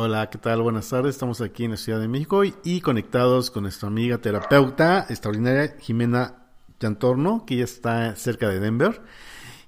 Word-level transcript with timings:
Hola, 0.00 0.30
¿qué 0.30 0.38
tal? 0.38 0.62
Buenas 0.62 0.88
tardes. 0.90 1.16
Estamos 1.16 1.40
aquí 1.40 1.64
en 1.64 1.72
la 1.72 1.76
Ciudad 1.76 1.98
de 1.98 2.06
México 2.06 2.44
y, 2.44 2.80
conectados 2.82 3.50
con 3.50 3.64
nuestra 3.64 3.88
amiga 3.88 4.18
terapeuta 4.18 5.04
extraordinaria 5.08 5.74
Jimena 5.80 6.46
Yantorno, 6.78 7.44
que 7.44 7.56
ya 7.56 7.64
está 7.64 8.14
cerca 8.14 8.48
de 8.48 8.60
Denver. 8.60 9.02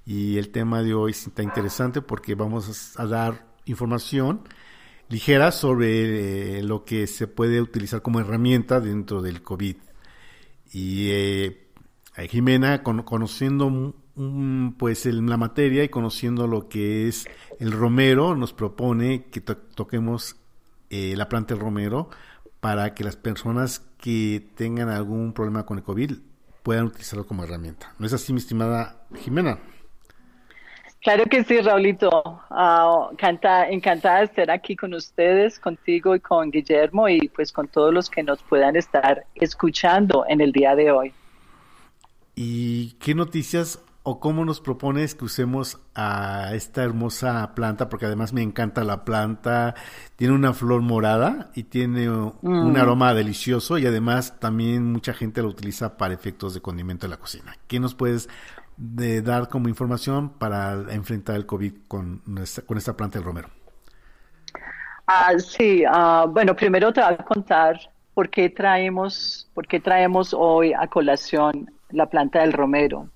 Y 0.06 0.38
el 0.38 0.50
tema 0.50 0.84
de 0.84 0.94
hoy 0.94 1.10
está 1.10 1.42
interesante 1.42 2.00
porque 2.00 2.36
vamos 2.36 2.94
a 2.96 3.06
dar 3.06 3.44
información 3.64 4.42
ligera 5.08 5.50
sobre 5.50 6.58
eh, 6.58 6.62
lo 6.62 6.84
que 6.84 7.08
se 7.08 7.26
puede 7.26 7.60
utilizar 7.60 8.00
como 8.00 8.20
herramienta 8.20 8.78
dentro 8.78 9.22
del 9.22 9.42
COVID. 9.42 9.78
Y 10.72 11.08
eh, 11.10 11.72
Jimena, 12.28 12.84
conociendo 12.84 13.96
pues 14.78 15.06
la 15.06 15.36
materia 15.36 15.84
y 15.84 15.88
conociendo 15.88 16.46
lo 16.46 16.68
que 16.68 17.08
es 17.08 17.28
el 17.58 17.72
romero, 17.72 18.34
nos 18.36 18.52
propone 18.52 19.24
que 19.30 19.40
toquemos 19.40 20.36
eh, 20.90 21.14
la 21.16 21.28
planta 21.28 21.54
del 21.54 21.62
romero 21.62 22.10
para 22.60 22.94
que 22.94 23.04
las 23.04 23.16
personas 23.16 23.80
que 23.98 24.44
tengan 24.56 24.88
algún 24.88 25.32
problema 25.32 25.64
con 25.64 25.78
el 25.78 25.84
COVID 25.84 26.12
puedan 26.62 26.86
utilizarlo 26.86 27.26
como 27.26 27.44
herramienta. 27.44 27.94
¿No 27.98 28.06
es 28.06 28.12
así, 28.12 28.32
mi 28.32 28.38
estimada 28.38 29.06
Jimena? 29.14 29.58
Claro 31.00 31.24
que 31.24 31.44
sí, 31.44 31.58
Raulito. 31.60 32.42
Uh, 32.50 33.14
encantada 33.70 34.18
de 34.18 34.24
estar 34.24 34.50
aquí 34.50 34.76
con 34.76 34.92
ustedes, 34.92 35.58
contigo 35.58 36.14
y 36.14 36.20
con 36.20 36.50
Guillermo 36.50 37.08
y 37.08 37.28
pues 37.28 37.52
con 37.52 37.68
todos 37.68 37.94
los 37.94 38.10
que 38.10 38.22
nos 38.22 38.42
puedan 38.42 38.76
estar 38.76 39.24
escuchando 39.34 40.26
en 40.28 40.42
el 40.42 40.52
día 40.52 40.74
de 40.74 40.90
hoy. 40.90 41.14
¿Y 42.34 42.92
qué 43.00 43.14
noticias 43.14 43.82
o 44.02 44.18
cómo 44.18 44.44
nos 44.44 44.60
propones 44.60 45.14
que 45.14 45.24
usemos 45.24 45.78
a 45.94 46.50
esta 46.54 46.82
hermosa 46.82 47.54
planta? 47.54 47.88
Porque 47.88 48.06
además 48.06 48.32
me 48.32 48.42
encanta 48.42 48.84
la 48.84 49.04
planta, 49.04 49.74
tiene 50.16 50.34
una 50.34 50.52
flor 50.52 50.82
morada 50.82 51.50
y 51.54 51.64
tiene 51.64 52.10
un 52.10 52.34
mm. 52.42 52.76
aroma 52.76 53.14
delicioso 53.14 53.78
y 53.78 53.86
además 53.86 54.38
también 54.40 54.90
mucha 54.90 55.12
gente 55.12 55.42
lo 55.42 55.48
utiliza 55.48 55.96
para 55.96 56.14
efectos 56.14 56.54
de 56.54 56.60
condimento 56.60 57.06
en 57.06 57.10
la 57.10 57.18
cocina. 57.18 57.56
¿Qué 57.66 57.80
nos 57.80 57.94
puedes 57.94 58.28
de 58.76 59.20
dar 59.20 59.48
como 59.48 59.68
información 59.68 60.30
para 60.30 60.72
enfrentar 60.92 61.36
el 61.36 61.44
COVID 61.44 61.74
con, 61.86 62.22
con 62.66 62.78
esta 62.78 62.96
planta 62.96 63.18
del 63.18 63.26
romero? 63.26 63.48
Ah, 65.06 65.32
sí, 65.38 65.82
ah, 65.86 66.24
bueno, 66.28 66.54
primero 66.54 66.92
te 66.92 67.02
voy 67.02 67.14
a 67.14 67.24
contar 67.24 67.78
por 68.14 68.30
qué 68.30 68.48
traemos, 68.48 69.50
por 69.54 69.66
qué 69.66 69.80
traemos 69.80 70.32
hoy 70.32 70.72
a 70.72 70.86
colación 70.86 71.70
la 71.90 72.06
planta 72.06 72.40
del 72.40 72.52
romero. 72.52 73.08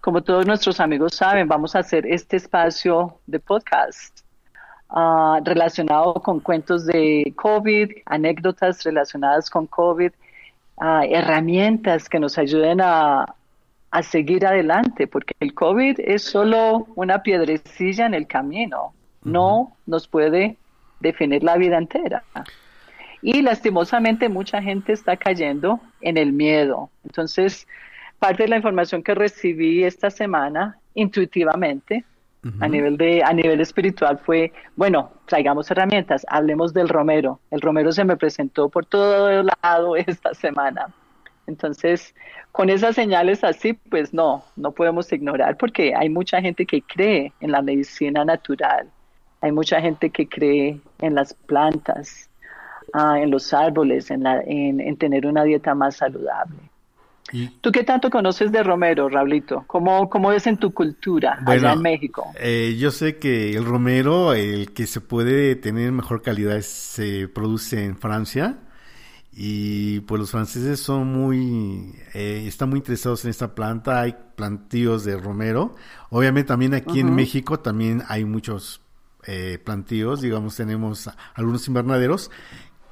Como 0.00 0.22
todos 0.22 0.46
nuestros 0.46 0.80
amigos 0.80 1.14
saben, 1.14 1.48
vamos 1.48 1.74
a 1.74 1.80
hacer 1.80 2.06
este 2.06 2.36
espacio 2.36 3.18
de 3.26 3.40
podcast 3.40 4.20
ah, 4.88 5.40
relacionado 5.44 6.14
con 6.14 6.40
cuentos 6.40 6.86
de 6.86 7.32
COVID, 7.36 7.90
anécdotas 8.06 8.84
relacionadas 8.84 9.50
con 9.50 9.66
COVID, 9.66 10.12
herramientas 10.80 12.08
que 12.08 12.20
nos 12.20 12.38
ayuden 12.38 12.80
a, 12.80 13.34
a 13.90 14.02
seguir 14.02 14.46
adelante, 14.46 15.06
porque 15.06 15.34
el 15.40 15.54
COVID 15.54 15.98
es 15.98 16.22
solo 16.22 16.86
una 16.94 17.22
piedrecilla 17.22 18.06
en 18.06 18.14
el 18.14 18.26
camino, 18.26 18.92
no 19.24 19.76
nos 19.86 20.06
puede 20.08 20.56
definir 21.00 21.42
la 21.42 21.56
vida 21.56 21.78
entera. 21.78 22.22
Y 23.22 23.42
lastimosamente 23.42 24.28
mucha 24.28 24.62
gente 24.62 24.92
está 24.92 25.16
cayendo 25.16 25.80
en 26.00 26.16
el 26.18 26.32
miedo. 26.32 26.90
Entonces, 27.04 27.66
parte 28.18 28.44
de 28.44 28.48
la 28.48 28.56
información 28.56 29.02
que 29.02 29.14
recibí 29.14 29.84
esta 29.84 30.10
semana 30.10 30.78
intuitivamente 30.94 32.04
a 32.60 32.68
nivel 32.68 32.96
de 32.96 33.22
a 33.22 33.32
nivel 33.32 33.60
espiritual 33.60 34.18
fue, 34.18 34.52
bueno, 34.76 35.10
traigamos 35.26 35.70
herramientas, 35.70 36.24
hablemos 36.28 36.72
del 36.72 36.88
romero. 36.88 37.40
El 37.50 37.60
romero 37.60 37.90
se 37.92 38.04
me 38.04 38.16
presentó 38.16 38.68
por 38.68 38.86
todo 38.86 39.42
lado 39.42 39.96
esta 39.96 40.32
semana. 40.34 40.86
Entonces, 41.46 42.14
con 42.52 42.70
esas 42.70 42.94
señales 42.94 43.42
así, 43.42 43.72
pues 43.72 44.14
no, 44.14 44.44
no 44.56 44.72
podemos 44.72 45.10
ignorar 45.12 45.56
porque 45.56 45.94
hay 45.94 46.08
mucha 46.08 46.40
gente 46.40 46.64
que 46.64 46.82
cree 46.82 47.32
en 47.40 47.52
la 47.52 47.62
medicina 47.62 48.24
natural, 48.24 48.88
hay 49.40 49.52
mucha 49.52 49.80
gente 49.80 50.10
que 50.10 50.28
cree 50.28 50.80
en 51.00 51.14
las 51.14 51.34
plantas, 51.34 52.28
ah, 52.92 53.18
en 53.18 53.30
los 53.30 53.52
árboles, 53.52 54.10
en, 54.10 54.24
la, 54.24 54.42
en, 54.44 54.96
tener 54.96 55.26
una 55.26 55.44
dieta 55.44 55.74
más 55.74 55.96
saludable. 55.96 56.58
¿Tú 57.60 57.72
qué 57.72 57.84
tanto 57.84 58.10
conoces 58.10 58.50
de 58.52 58.62
romero, 58.62 59.08
Raulito? 59.08 59.64
¿Cómo, 59.66 60.08
cómo 60.08 60.32
es 60.32 60.46
en 60.46 60.56
tu 60.56 60.72
cultura 60.72 61.38
allá 61.46 61.72
en 61.72 61.82
México? 61.82 62.32
Eh, 62.38 62.76
yo 62.78 62.90
sé 62.90 63.18
que 63.18 63.56
el 63.56 63.64
romero, 63.64 64.32
el 64.32 64.72
que 64.72 64.86
se 64.86 65.00
puede 65.00 65.56
tener 65.56 65.92
mejor 65.92 66.22
calidad, 66.22 66.60
se 66.60 67.28
produce 67.28 67.84
en 67.84 67.98
Francia 67.98 68.58
y 69.40 70.00
pues 70.00 70.18
los 70.18 70.30
franceses 70.32 70.80
son 70.80 71.12
muy, 71.12 71.94
eh, 72.14 72.44
están 72.48 72.70
muy 72.70 72.78
interesados 72.78 73.24
en 73.24 73.30
esta 73.30 73.54
planta, 73.54 74.00
hay 74.00 74.16
plantíos 74.34 75.04
de 75.04 75.16
romero. 75.16 75.76
Obviamente 76.10 76.48
también 76.48 76.74
aquí 76.74 77.00
en 77.00 77.14
México 77.14 77.60
también 77.60 78.02
hay 78.08 78.24
muchos 78.24 78.80
eh, 79.26 79.60
plantíos, 79.62 80.22
digamos 80.22 80.56
tenemos 80.56 81.08
algunos 81.34 81.68
invernaderos 81.68 82.30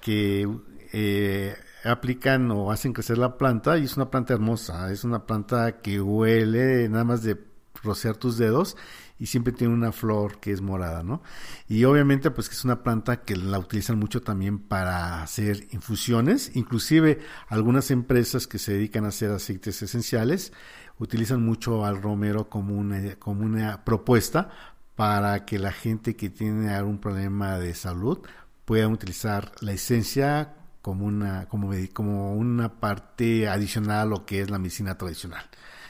que 0.00 0.48
eh, 0.92 1.56
aplican 1.86 2.50
o 2.50 2.70
hacen 2.70 2.92
crecer 2.92 3.18
la 3.18 3.36
planta 3.38 3.78
y 3.78 3.84
es 3.84 3.96
una 3.96 4.10
planta 4.10 4.34
hermosa, 4.34 4.90
es 4.92 5.04
una 5.04 5.26
planta 5.26 5.80
que 5.80 6.00
huele 6.00 6.88
nada 6.88 7.04
más 7.04 7.22
de 7.22 7.38
rociar 7.82 8.16
tus 8.16 8.38
dedos 8.38 8.76
y 9.18 9.26
siempre 9.26 9.52
tiene 9.52 9.72
una 9.72 9.92
flor 9.92 10.40
que 10.40 10.52
es 10.52 10.60
morada, 10.60 11.02
¿no? 11.02 11.22
Y 11.68 11.84
obviamente 11.84 12.30
pues 12.30 12.48
que 12.48 12.54
es 12.54 12.64
una 12.64 12.82
planta 12.82 13.22
que 13.22 13.36
la 13.36 13.58
utilizan 13.58 13.98
mucho 13.98 14.20
también 14.22 14.58
para 14.58 15.22
hacer 15.22 15.68
infusiones, 15.70 16.54
inclusive 16.54 17.20
algunas 17.48 17.90
empresas 17.90 18.46
que 18.46 18.58
se 18.58 18.72
dedican 18.72 19.04
a 19.04 19.08
hacer 19.08 19.30
aceites 19.30 19.80
esenciales 19.82 20.52
utilizan 20.98 21.42
mucho 21.42 21.84
al 21.84 22.02
romero 22.02 22.48
como 22.48 22.74
una, 22.74 23.16
como 23.16 23.44
una 23.44 23.84
propuesta 23.84 24.50
para 24.94 25.44
que 25.44 25.58
la 25.58 25.72
gente 25.72 26.16
que 26.16 26.30
tiene 26.30 26.70
algún 26.70 26.98
problema 26.98 27.58
de 27.58 27.74
salud 27.74 28.18
pueda 28.64 28.88
utilizar 28.88 29.52
la 29.60 29.72
esencia 29.72 30.54
como 30.86 31.04
una, 31.04 31.48
como, 31.48 31.72
como 31.92 32.34
una 32.34 32.68
parte 32.68 33.48
adicional 33.48 33.98
a 33.98 34.04
lo 34.04 34.24
que 34.24 34.40
es 34.40 34.50
la 34.50 34.60
medicina 34.60 34.96
tradicional. 34.96 35.44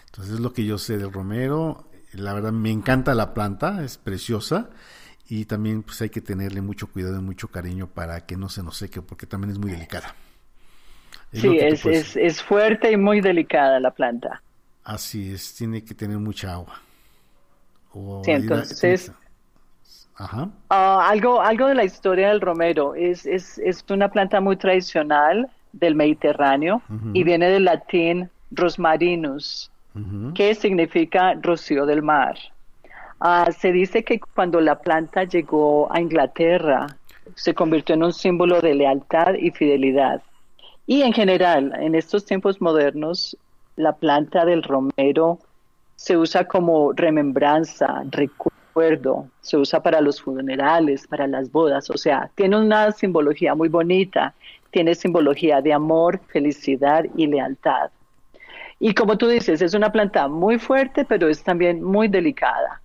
Entonces 0.07 0.37
es 0.37 0.41
lo 0.41 0.55
que 0.55 0.65
yo 0.65 0.79
sé 0.79 0.97
del 0.97 1.13
romero 1.13 1.85
la 2.15 2.33
verdad 2.33 2.51
me 2.51 2.71
encanta 2.71 3.15
la 3.15 3.35
planta, 3.35 3.85
es 3.85 3.99
preciosa 3.99 4.71
y 5.29 5.45
también 5.45 5.83
pues 5.83 6.01
hay 6.01 6.09
que 6.09 6.23
tenerle 6.23 6.63
mucho 6.63 6.87
cuidado 6.87 7.19
y 7.19 7.23
mucho 7.23 7.49
cariño 7.49 7.89
para 7.89 8.25
que 8.25 8.39
no 8.39 8.49
se 8.49 8.63
nos 8.63 8.79
seque 8.79 9.03
porque 9.03 9.27
también 9.27 9.51
es 9.51 9.59
muy 9.59 9.71
delicada. 9.71 10.15
sí, 11.31 11.59
es, 11.59 12.17
es, 12.17 12.43
fuerte 12.43 12.91
y 12.91 12.97
muy 12.97 13.21
delicada 13.21 13.79
la 13.81 13.91
planta. 13.91 14.43
Así 14.83 15.31
es, 15.31 15.55
tiene 15.57 15.85
que 15.85 15.95
tener 15.95 16.17
mucha 16.17 16.55
agua. 16.55 16.81
sí, 18.25 18.31
entonces... 18.31 19.13
Ajá. 20.17 20.49
Ah, 20.71 21.09
algo, 21.09 21.41
algo 21.41 21.67
de 21.67 21.75
la 21.75 21.85
historia 21.85 22.29
del 22.29 22.41
romero, 22.41 22.95
es, 22.95 23.27
es, 23.27 23.59
es 23.59 23.85
una 23.91 24.11
planta 24.11 24.41
muy 24.41 24.57
tradicional 24.57 25.49
del 25.73 25.95
Mediterráneo 25.95 26.83
y 27.13 27.23
viene 27.23 27.51
del 27.51 27.65
latín 27.65 28.31
rosmarinus, 28.51 29.71
¿Qué 30.35 30.55
significa 30.55 31.33
rocío 31.41 31.87
del 31.87 32.03
mar. 32.03 32.37
Ah, 33.19 33.49
se 33.51 33.73
dice 33.73 34.05
que 34.05 34.21
cuando 34.21 34.61
la 34.61 34.79
planta 34.79 35.25
llegó 35.25 35.91
a 35.91 36.01
Inglaterra, 36.01 36.87
se 37.35 37.55
convirtió 37.55 37.95
en 37.95 38.03
un 38.03 38.13
símbolo 38.13 38.61
de 38.61 38.75
lealtad 38.75 39.35
y 39.35 39.51
fidelidad. 39.53 40.23
Y 40.87 41.01
en 41.01 41.15
general, 41.15 41.73
en 41.81 41.95
estos 41.95 42.27
tiempos 42.27 42.61
modernos, 42.61 43.39
la 43.77 43.93
planta 43.93 44.45
del 44.45 44.63
romero 44.63 45.39
se 45.97 46.19
usa 46.19 46.47
como 46.47 46.93
remembranza, 46.93 48.03
recuerdo, 48.11 48.56
se 49.41 49.57
usa 49.57 49.83
para 49.83 50.01
los 50.01 50.21
funerales, 50.21 51.07
para 51.07 51.27
las 51.27 51.51
bodas, 51.51 51.89
o 51.91 51.97
sea, 51.97 52.31
tiene 52.35 52.59
una 52.59 52.93
simbología 52.93 53.55
muy 53.55 53.69
bonita, 53.69 54.35
tiene 54.71 54.95
simbología 54.95 55.63
de 55.63 55.73
amor, 55.73 56.21
felicidad 56.29 57.05
y 57.17 57.27
lealtad. 57.27 57.91
Y 58.79 58.93
como 58.93 59.17
tú 59.17 59.29
dices, 59.29 59.63
es 59.63 59.73
una 59.73 59.91
planta 59.91 60.29
muy 60.29 60.59
fuerte, 60.59 61.07
pero 61.07 61.29
es 61.29 61.43
también 61.43 61.83
muy 61.83 62.09
delicada. 62.09 62.83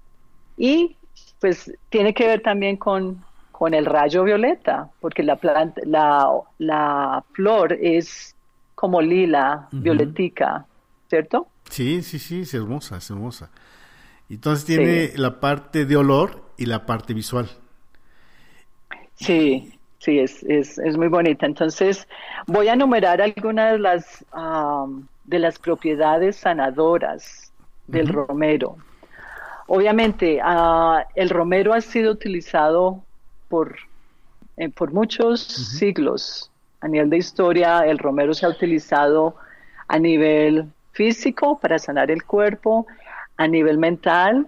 Y 0.58 0.96
pues 1.42 1.74
tiene 1.90 2.14
que 2.14 2.26
ver 2.26 2.42
también 2.42 2.78
con, 2.78 3.22
con 3.52 3.74
el 3.74 3.86
rayo 3.86 4.24
violeta, 4.24 4.90
porque 5.02 5.24
la, 5.24 5.36
planta, 5.36 5.82
la, 5.86 6.30
la 6.60 7.24
flor 7.34 7.74
es 7.74 8.34
como 8.76 9.02
lila, 9.02 9.68
violetica, 9.72 10.66
¿cierto? 11.10 11.48
Sí, 11.70 12.02
sí, 12.02 12.20
sí, 12.20 12.42
es 12.42 12.54
hermosa, 12.54 12.98
es 12.98 13.10
hermosa. 13.10 13.50
Entonces 14.36 14.66
tiene 14.66 15.12
la 15.16 15.40
parte 15.40 15.86
de 15.86 15.96
olor 15.96 16.44
y 16.58 16.66
la 16.66 16.86
parte 16.86 17.14
visual. 17.14 17.50
Sí, 19.16 19.74
sí, 20.00 20.20
es, 20.20 20.44
es, 20.44 20.78
es 20.78 20.98
muy 20.98 21.08
bonita. 21.08 21.46
Entonces 21.46 22.08
voy 22.48 22.68
a 22.68 22.74
enumerar 22.74 23.22
algunas 23.22 23.74
de 23.74 23.80
las 23.80 24.26
de 25.26 25.40
las 25.40 25.60
propiedades 25.60 26.38
sanadoras 26.38 27.52
del 27.88 28.08
romero. 28.08 28.78
Obviamente, 29.68 30.40
ah, 30.44 31.06
el 31.16 31.30
romero 31.30 31.74
ha 31.74 31.82
sido 31.82 32.12
utilizado 32.12 33.02
por 33.48 33.76
eh, 34.58 34.70
por 34.70 34.92
muchos 34.92 35.42
siglos, 35.42 36.52
a 36.82 36.88
nivel 36.88 37.10
de 37.10 37.18
historia, 37.18 37.80
el 37.80 37.98
romero 37.98 38.34
se 38.34 38.46
ha 38.46 38.50
utilizado 38.50 39.36
a 39.88 39.98
nivel 39.98 40.66
físico 40.92 41.58
para 41.60 41.80
sanar 41.80 42.12
el 42.12 42.24
cuerpo, 42.24 42.86
a 43.38 43.48
nivel 43.48 43.78
mental, 43.78 44.48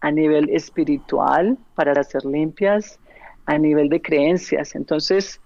a 0.00 0.10
nivel 0.10 0.48
espiritual 0.50 1.56
para 1.74 1.92
hacer 1.92 2.24
limpias, 2.24 2.98
a 3.46 3.58
nivel 3.58 3.88
de 3.88 4.00
creencias. 4.02 4.74
Entonces, 4.74 5.40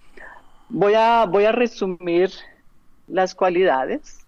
voy 0.68 0.94
a, 0.94 1.26
voy 1.26 1.44
a 1.44 1.52
resumir 1.52 2.30
las 3.06 3.34
cualidades, 3.34 4.26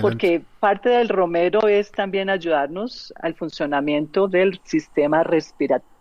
porque 0.00 0.42
parte 0.58 0.88
del 0.88 1.08
romero 1.08 1.68
es 1.68 1.92
también 1.92 2.28
ayudarnos 2.28 3.14
al 3.20 3.34
funcionamiento 3.34 4.26
del 4.26 4.60
sistema 4.64 5.22
respiratorio 5.22 5.96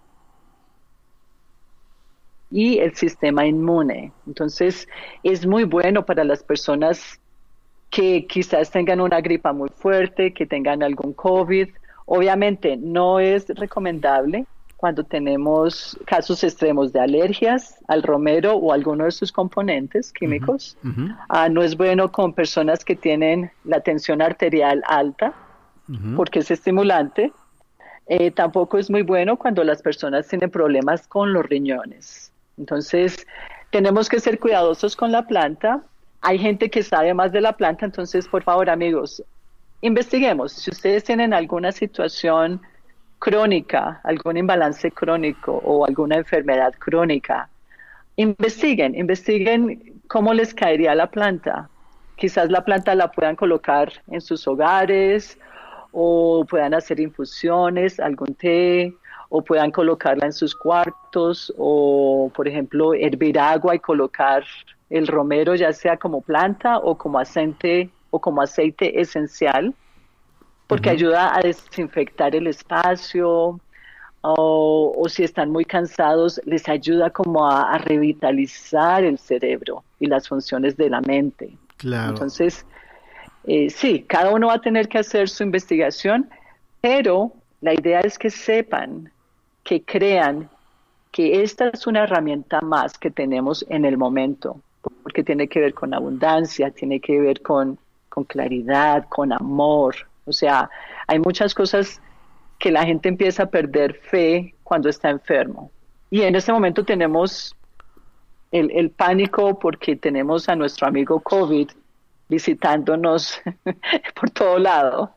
y 2.49 2.79
el 2.79 2.95
sistema 2.95 3.45
inmune. 3.45 4.11
Entonces, 4.25 4.87
es 5.23 5.45
muy 5.45 5.65
bueno 5.65 6.05
para 6.05 6.23
las 6.23 6.41
personas 6.41 7.19
que 7.95 8.27
quizás 8.27 8.71
tengan 8.71 8.99
una 8.99 9.21
gripa 9.21 9.53
muy 9.53 9.69
fuerte, 9.69 10.33
que 10.33 10.45
tengan 10.45 10.83
algún 10.83 11.13
COVID. 11.13 11.69
Obviamente, 12.05 12.75
no 12.75 13.21
es 13.21 13.47
recomendable 13.47 14.45
cuando 14.75 15.05
tenemos 15.05 15.97
casos 16.05 16.43
extremos 16.43 16.91
de 16.91 16.99
alergias 16.99 17.79
al 17.87 18.03
romero 18.03 18.55
o 18.55 18.73
alguno 18.73 19.05
de 19.05 19.11
sus 19.11 19.31
componentes 19.31 20.11
químicos. 20.11 20.77
Ah, 21.29 21.47
no 21.47 21.63
es 21.63 21.77
bueno 21.77 22.11
con 22.11 22.33
personas 22.33 22.83
que 22.83 22.97
tienen 22.97 23.49
la 23.63 23.79
tensión 23.79 24.21
arterial 24.21 24.83
alta, 24.89 25.33
porque 26.17 26.39
es 26.39 26.51
estimulante. 26.51 27.31
Eh, 28.07 28.29
tampoco 28.29 28.77
es 28.77 28.89
muy 28.89 29.03
bueno 29.03 29.37
cuando 29.37 29.63
las 29.63 29.81
personas 29.81 30.27
tienen 30.27 30.51
problemas 30.51 31.07
con 31.07 31.31
los 31.31 31.45
riñones. 31.45 32.33
Entonces, 32.57 33.25
tenemos 33.71 34.09
que 34.09 34.19
ser 34.19 34.37
cuidadosos 34.37 34.97
con 34.97 35.13
la 35.13 35.25
planta. 35.25 35.81
Hay 36.27 36.39
gente 36.39 36.71
que 36.71 36.81
sabe 36.81 37.13
más 37.13 37.31
de 37.31 37.39
la 37.39 37.53
planta, 37.53 37.85
entonces, 37.85 38.27
por 38.27 38.41
favor, 38.41 38.67
amigos, 38.67 39.21
investiguemos. 39.81 40.53
Si 40.53 40.71
ustedes 40.71 41.03
tienen 41.03 41.35
alguna 41.35 41.71
situación 41.71 42.59
crónica, 43.19 44.01
algún 44.03 44.35
imbalance 44.35 44.89
crónico 44.89 45.61
o 45.63 45.85
alguna 45.85 46.15
enfermedad 46.15 46.73
crónica, 46.79 47.47
investiguen, 48.15 48.95
investiguen 48.95 50.01
cómo 50.07 50.33
les 50.33 50.51
caería 50.55 50.95
la 50.95 51.11
planta. 51.11 51.69
Quizás 52.15 52.49
la 52.49 52.65
planta 52.65 52.95
la 52.95 53.11
puedan 53.11 53.35
colocar 53.35 53.93
en 54.07 54.19
sus 54.19 54.47
hogares 54.47 55.37
o 55.91 56.43
puedan 56.49 56.73
hacer 56.73 56.99
infusiones, 56.99 57.99
algún 57.99 58.33
té, 58.33 58.95
o 59.29 59.43
puedan 59.43 59.69
colocarla 59.69 60.25
en 60.25 60.33
sus 60.33 60.55
cuartos 60.55 61.53
o, 61.55 62.31
por 62.35 62.47
ejemplo, 62.47 62.95
hervir 62.95 63.37
agua 63.37 63.75
y 63.75 63.79
colocar 63.79 64.43
el 64.89 65.07
romero 65.07 65.55
ya 65.55 65.73
sea 65.73 65.97
como 65.97 66.21
planta 66.21 66.77
o 66.77 66.97
como 66.97 67.19
aceite 67.19 67.89
o 68.11 68.19
como 68.19 68.41
aceite 68.41 68.99
esencial 68.99 69.73
porque 70.67 70.89
ayuda 70.89 71.35
a 71.35 71.41
desinfectar 71.41 72.35
el 72.35 72.47
espacio 72.47 73.59
o, 74.21 75.05
si 75.07 75.23
están 75.23 75.51
muy 75.51 75.65
cansados 75.65 76.41
les 76.45 76.67
ayuda 76.67 77.11
como 77.11 77.47
a, 77.47 77.77
revitalizar 77.77 79.03
el 79.03 79.19
cerebro 79.19 79.83
y 79.99 80.07
las 80.07 80.27
funciones 80.27 80.75
de 80.77 80.89
la 80.89 81.01
mente. 81.01 81.55
Claro. 81.77 82.09
Entonces, 82.09 82.65
eh, 83.43 83.69
sí, 83.69 84.03
cada 84.07 84.31
uno 84.31 84.47
va 84.47 84.55
a 84.55 84.61
tener 84.61 84.87
que 84.87 84.97
hacer 84.97 85.29
su 85.29 85.43
investigación, 85.43 86.27
pero 86.81 87.33
la 87.61 87.75
idea 87.75 87.99
es 87.99 88.17
que 88.17 88.31
sepan, 88.31 89.11
que 89.63 89.83
crean 89.83 90.49
que 91.11 91.43
esta 91.43 91.69
es 91.69 91.85
una 91.85 92.03
herramienta 92.03 92.61
más 92.61 92.97
que 92.97 93.11
tenemos 93.11 93.63
en 93.69 93.85
el 93.85 93.97
momento, 93.97 94.59
porque 95.05 95.23
tiene 95.23 95.47
que 95.47 95.59
ver 95.59 95.75
con 95.75 95.93
abundancia, 95.93 96.71
tiene 96.71 96.99
que 96.99 97.21
ver 97.21 97.43
con, 97.43 97.77
con 98.09 98.23
claridad, 98.23 99.05
con 99.07 99.31
amor, 99.31 99.95
o 100.25 100.33
sea, 100.33 100.67
hay 101.05 101.19
muchas 101.19 101.53
cosas 101.53 102.01
que 102.57 102.71
la 102.71 102.83
gente 102.85 103.07
empieza 103.07 103.43
a 103.43 103.45
perder 103.45 103.93
fe 103.93 104.55
cuando 104.63 104.89
está 104.89 105.11
enfermo. 105.11 105.69
Y 106.09 106.23
en 106.23 106.35
este 106.35 106.51
momento 106.51 106.83
tenemos 106.83 107.55
el, 108.51 108.89
pánico 108.89 109.59
porque 109.59 109.95
tenemos 109.95 110.49
a 110.49 110.55
nuestro 110.55 110.87
amigo 110.87 111.19
COVID 111.19 111.69
visitándonos 112.27 113.39
por 114.19 114.31
todo 114.31 114.57
lado. 114.57 115.11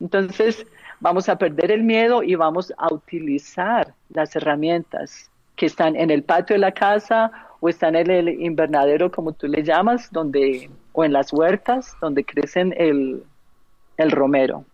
Entonces, 0.00 0.66
vamos 1.00 1.28
a 1.28 1.36
perder 1.36 1.70
el 1.70 1.82
miedo 1.82 2.22
y 2.22 2.34
vamos 2.34 2.72
a 2.78 2.94
utilizar 2.94 3.92
las 4.08 4.34
herramientas 4.36 5.30
que 5.56 5.66
están 5.66 5.96
en 5.96 6.10
el 6.10 6.22
patio 6.22 6.54
de 6.54 6.60
la 6.60 6.72
casa 6.72 7.30
o 7.64 7.70
están 7.70 7.96
en 7.96 8.10
el 8.10 8.28
invernadero, 8.28 9.10
como 9.10 9.32
tú 9.32 9.48
le 9.48 9.62
llamas, 9.62 10.12
donde, 10.12 10.68
o 10.92 11.02
en 11.02 11.14
las 11.14 11.32
huertas, 11.32 11.96
donde 11.98 12.22
crecen 12.22 12.74
el, 12.76 13.24
el 13.96 14.10
romero. 14.10 14.66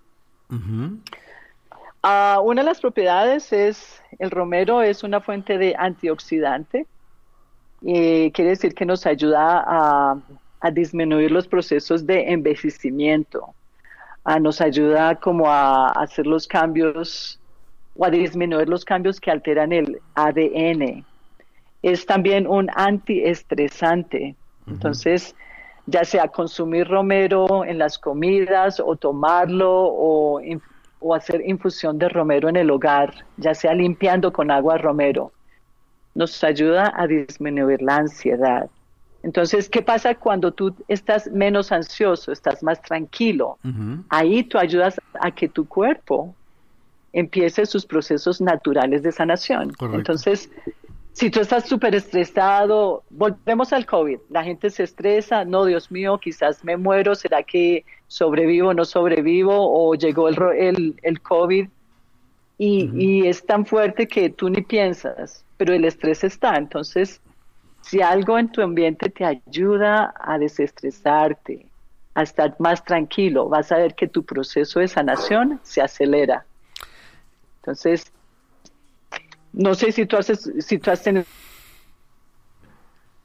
Ah, 2.03 2.41
una 2.43 2.63
de 2.63 2.67
las 2.67 2.81
propiedades 2.81 3.53
es, 3.53 4.03
el 4.19 4.33
romero 4.33 4.83
es 4.83 5.05
una 5.05 5.21
fuente 5.21 5.57
de 5.57 5.77
antioxidante, 5.79 6.89
y 7.81 8.33
quiere 8.33 8.51
decir 8.51 8.75
que 8.75 8.85
nos 8.85 9.07
ayuda 9.07 9.65
a, 9.65 10.71
disminuir 10.73 11.31
los 11.31 11.47
procesos 11.47 12.05
de 12.05 12.33
envejecimiento, 12.33 13.55
nos 14.41 14.61
ayuda 14.61 15.15
como 15.15 15.49
a, 15.49 15.91
hacer 15.91 16.27
los 16.27 16.49
cambios 16.49 17.39
o 17.97 18.05
a 18.05 18.11
disminuir 18.11 18.69
los 18.69 18.85
cambios 18.85 19.21
que 19.21 19.31
alteran 19.31 19.73
el 19.73 20.01
ADN. 20.17 21.05
Es 21.83 22.07
también 22.07 22.47
un 22.47 22.69
antiestresante, 22.75 24.37
entonces 24.67 25.35
ya 25.87 26.05
sea 26.05 26.29
consumir 26.29 26.87
romero 26.87 27.65
en 27.65 27.79
las 27.79 27.99
comidas 27.99 28.81
o 28.81 28.97
tomarlo 28.97 29.71
o, 29.71 30.41
hacer 31.15 31.43
infusión 31.47 31.99
de 31.99 32.09
romero 32.09 32.49
en 32.49 32.57
el 32.57 32.71
hogar, 32.71 33.15
ya 33.39 33.55
sea 33.55 33.73
limpiando 33.73 34.33
con 34.33 34.51
agua 34.51 34.77
romero, 34.77 35.33
nos 36.15 36.45
ayuda 36.45 36.93
a 36.95 37.07
disminuir 37.07 37.81
la 37.81 37.97
ansiedad. 37.97 38.69
Entonces, 39.23 39.69
¿qué 39.69 39.83
pasa 39.83 40.15
cuando 40.15 40.53
tú 40.53 40.75
estás 40.89 41.31
menos 41.31 41.73
ansioso, 41.73 42.33
estás 42.33 42.63
más 42.63 42.81
tranquilo? 42.83 43.59
Ahí 44.09 44.45
tú 44.45 44.59
ayudas 44.59 45.01
a 45.21 45.31
que 45.31 45.49
tu 45.49 45.67
cuerpo 45.67 46.35
empiece 47.13 47.67
sus 47.67 47.87
procesos 47.87 48.41
naturales 48.41 49.03
de 49.03 49.13
sanación. 49.13 49.73
Entonces, 49.93 50.51
si 51.13 51.31
tú 51.31 51.41
estás 51.41 51.69
súper 51.69 51.95
estresado, 51.95 53.03
volvemos 53.11 53.73
al 53.73 53.85
COVID, 53.85 54.19
la 54.31 54.45
gente 54.45 54.71
se 54.71 54.85
estresa, 54.85 55.45
no, 55.45 55.65
Dios 55.65 55.91
mío, 55.91 56.19
quizás 56.19 56.65
me 56.65 56.77
muero, 56.77 57.15
¿será 57.15 57.43
que 57.43 57.85
sobrevivo 58.07 58.69
o 58.69 58.75
no 58.75 58.85
sobrevivo? 58.85 59.53
O 59.55 59.95
llegó 59.95 60.29
el, 60.29 60.97
el, 61.03 61.21
COVID 61.21 61.69
y, 62.59 62.91
y, 62.95 63.27
es 63.27 63.45
tan 63.45 63.67
fuerte 63.67 64.07
que 64.07 64.31
tú 64.31 64.49
ni 64.51 64.63
piensas, 64.63 65.45
pero 65.57 65.75
el 65.75 65.85
estrés 65.85 66.25
está. 66.25 66.57
Entonces, 66.57 67.21
si 67.83 68.01
algo 68.01 68.39
en 68.39 68.51
tu 68.53 68.63
ambiente 68.63 69.11
te 69.11 69.25
ayuda 69.25 70.15
a 70.19 70.39
desestresarte, 70.39 71.67
a 72.15 72.23
estar 72.23 72.55
más 72.59 72.85
tranquilo, 72.85 73.49
vas 73.49 73.73
a 73.73 73.79
ver 73.79 73.95
que 73.95 74.09
tu 74.09 74.25
proceso 74.25 74.81
de 74.81 74.89
sanación 74.89 75.61
se 75.63 75.81
acelera. 75.81 76.45
Entonces, 77.61 78.13
no 79.53 79.75
sé 79.75 79.93
si 79.93 80.07
tú, 80.07 80.17
haces, 80.17 80.51
si 80.61 80.79
tú 80.79 80.91
has 80.91 81.03
tenido 81.03 81.25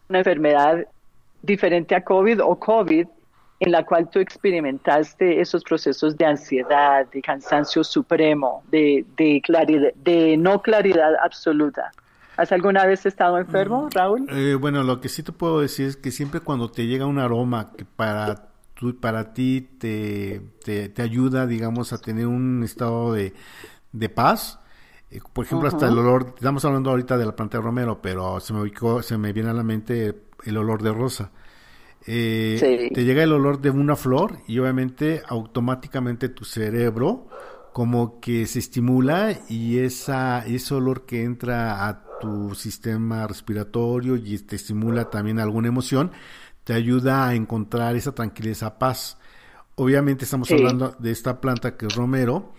una 0.10 0.20
enfermedad 0.20 0.86
diferente 1.42 1.96
a 1.96 2.04
COVID 2.04 2.42
o 2.44 2.60
COVID 2.60 3.08
en 3.60 3.72
la 3.72 3.86
cual 3.86 4.10
tú 4.10 4.20
experimentaste 4.20 5.40
esos 5.40 5.64
procesos 5.64 6.18
de 6.18 6.26
ansiedad, 6.26 7.08
de 7.12 7.22
cansancio 7.22 7.84
supremo, 7.84 8.64
de, 8.70 9.06
de, 9.16 9.42
claridad, 9.42 9.94
de 9.96 10.36
no 10.38 10.62
claridad 10.62 11.16
absoluta. 11.24 11.92
¿Has 12.38 12.52
alguna 12.52 12.86
vez 12.86 13.06
estado 13.06 13.38
enfermo, 13.38 13.86
mm, 13.86 13.90
Raúl? 13.92 14.28
Eh, 14.30 14.56
bueno, 14.56 14.84
lo 14.84 15.00
que 15.00 15.08
sí 15.08 15.24
te 15.24 15.32
puedo 15.32 15.62
decir 15.62 15.88
es 15.88 15.96
que 15.96 16.12
siempre 16.12 16.42
cuando 16.42 16.70
te 16.70 16.86
llega 16.86 17.06
un 17.06 17.18
aroma 17.18 17.72
que 17.78 17.86
para, 17.86 18.50
tu, 18.74 19.00
para 19.00 19.34
ti 19.34 19.62
te, 19.62 20.42
te, 20.64 21.02
ayuda, 21.02 21.48
digamos, 21.48 21.94
a 21.94 21.98
tener 21.98 22.28
un 22.28 22.62
estado 22.64 23.14
de, 23.14 23.34
de 23.94 24.10
paz, 24.10 24.60
eh, 25.10 25.20
por 25.34 25.46
ejemplo, 25.46 25.68
hasta 25.68 25.88
el 25.88 25.98
olor, 25.98 26.34
estamos 26.36 26.64
hablando 26.66 26.90
ahorita 26.90 27.18
de 27.18 27.26
la 27.26 27.36
planta 27.36 27.58
de 27.58 27.64
romero, 27.64 28.02
pero 28.02 28.40
se 28.40 28.54
me 28.54 28.62
ubicó, 28.62 29.02
se 29.02 29.18
me 29.18 29.34
viene 29.34 29.50
a 29.50 29.54
la 29.54 29.64
mente 29.64 30.16
el 30.44 30.58
olor 30.58 30.82
de 30.82 30.92
rosa. 30.92 31.32
Eh, 32.08 32.92
te 32.94 33.04
llega 33.04 33.24
el 33.24 33.34
olor 33.34 33.60
de 33.62 33.72
una 33.72 33.96
flor 33.96 34.38
y 34.48 34.60
obviamente 34.60 35.24
automáticamente 35.28 36.30
tu 36.30 36.46
cerebro 36.46 37.28
como 37.74 38.20
que 38.20 38.46
se 38.46 38.60
estimula 38.60 39.40
y 39.50 39.80
esa, 39.80 40.46
ese 40.46 40.76
olor 40.76 41.06
que 41.06 41.24
entra 41.24 41.88
a 41.88 42.06
tu 42.22 42.56
sistema 42.56 43.28
respiratorio 43.28 44.16
y 44.16 44.38
te 44.40 44.56
estimula 44.56 45.10
también 45.10 45.40
alguna 45.40 45.68
emoción, 45.68 46.12
te 46.64 46.74
ayuda 46.74 47.28
a 47.28 47.36
encontrar 47.36 47.96
esa 47.96 48.14
tranquilidad, 48.14 48.54
esa 48.54 48.80
paz. 48.80 49.18
Obviamente 49.76 50.24
estamos 50.24 50.50
hablando 50.52 50.96
de 51.00 51.12
esta 51.12 51.42
planta 51.42 51.76
que 51.76 51.88
es 51.88 51.96
romero, 51.96 52.54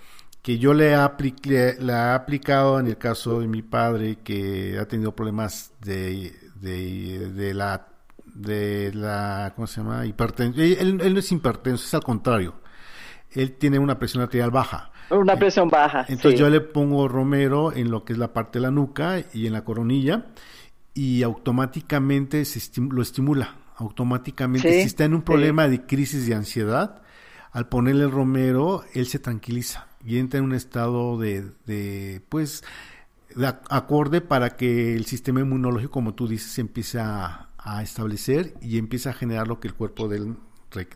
que 0.46 0.58
yo 0.58 0.74
le, 0.74 0.94
apliqué, 0.94 1.74
la 1.80 2.12
he 2.12 2.14
aplicado 2.14 2.78
en 2.78 2.86
el 2.86 2.96
caso 2.96 3.40
de 3.40 3.48
mi 3.48 3.62
padre 3.62 4.18
que 4.22 4.78
ha 4.78 4.86
tenido 4.86 5.10
problemas 5.10 5.72
de, 5.80 6.32
de, 6.54 7.52
la 7.52 7.88
de 8.26 8.92
la 8.94 9.52
¿cómo 9.56 9.66
se 9.66 9.80
llama? 9.80 10.06
hipertensión. 10.06 10.64
Él, 10.64 11.00
él 11.02 11.14
no 11.14 11.18
es 11.18 11.32
hipertenso, 11.32 11.84
es 11.84 11.94
al 11.94 12.04
contrario. 12.04 12.54
Él 13.32 13.54
tiene 13.54 13.80
una 13.80 13.98
presión 13.98 14.22
arterial 14.22 14.52
baja. 14.52 14.92
Una 15.10 15.32
eh, 15.32 15.36
presión 15.36 15.68
baja. 15.68 16.06
Entonces 16.08 16.38
yo 16.38 16.48
le 16.48 16.60
pongo 16.60 17.08
romero 17.08 17.72
en 17.72 17.90
lo 17.90 18.04
que 18.04 18.12
es 18.12 18.18
la 18.20 18.32
parte 18.32 18.60
de 18.60 18.62
la 18.62 18.70
nuca 18.70 19.16
y 19.34 19.48
en 19.48 19.52
la 19.52 19.64
coronilla 19.64 20.26
y 20.94 21.24
automáticamente 21.24 22.44
se 22.44 22.80
lo 22.80 23.02
estimula. 23.02 23.56
Automáticamente, 23.78 24.70
si 24.70 24.86
está 24.86 25.06
en 25.06 25.14
un 25.14 25.22
problema 25.22 25.66
de 25.66 25.86
crisis 25.86 26.24
de 26.24 26.36
ansiedad, 26.36 27.02
al 27.56 27.70
ponerle 27.70 28.04
el 28.04 28.10
romero, 28.10 28.84
él 28.92 29.06
se 29.06 29.18
tranquiliza 29.18 29.86
y 30.04 30.18
entra 30.18 30.36
en 30.36 30.44
un 30.44 30.52
estado 30.52 31.16
de, 31.16 31.52
de 31.64 32.20
pues, 32.28 32.62
de 33.34 33.46
acorde 33.46 34.20
para 34.20 34.58
que 34.58 34.94
el 34.94 35.06
sistema 35.06 35.40
inmunológico, 35.40 35.90
como 35.90 36.14
tú 36.14 36.28
dices, 36.28 36.58
empiece 36.58 37.00
a, 37.00 37.48
a 37.56 37.82
establecer 37.82 38.52
y 38.60 38.76
empieza 38.76 39.08
a 39.08 39.14
generar 39.14 39.48
lo 39.48 39.58
que 39.58 39.68
el 39.68 39.74
cuerpo 39.74 40.06
de 40.06 40.18
él 40.18 40.36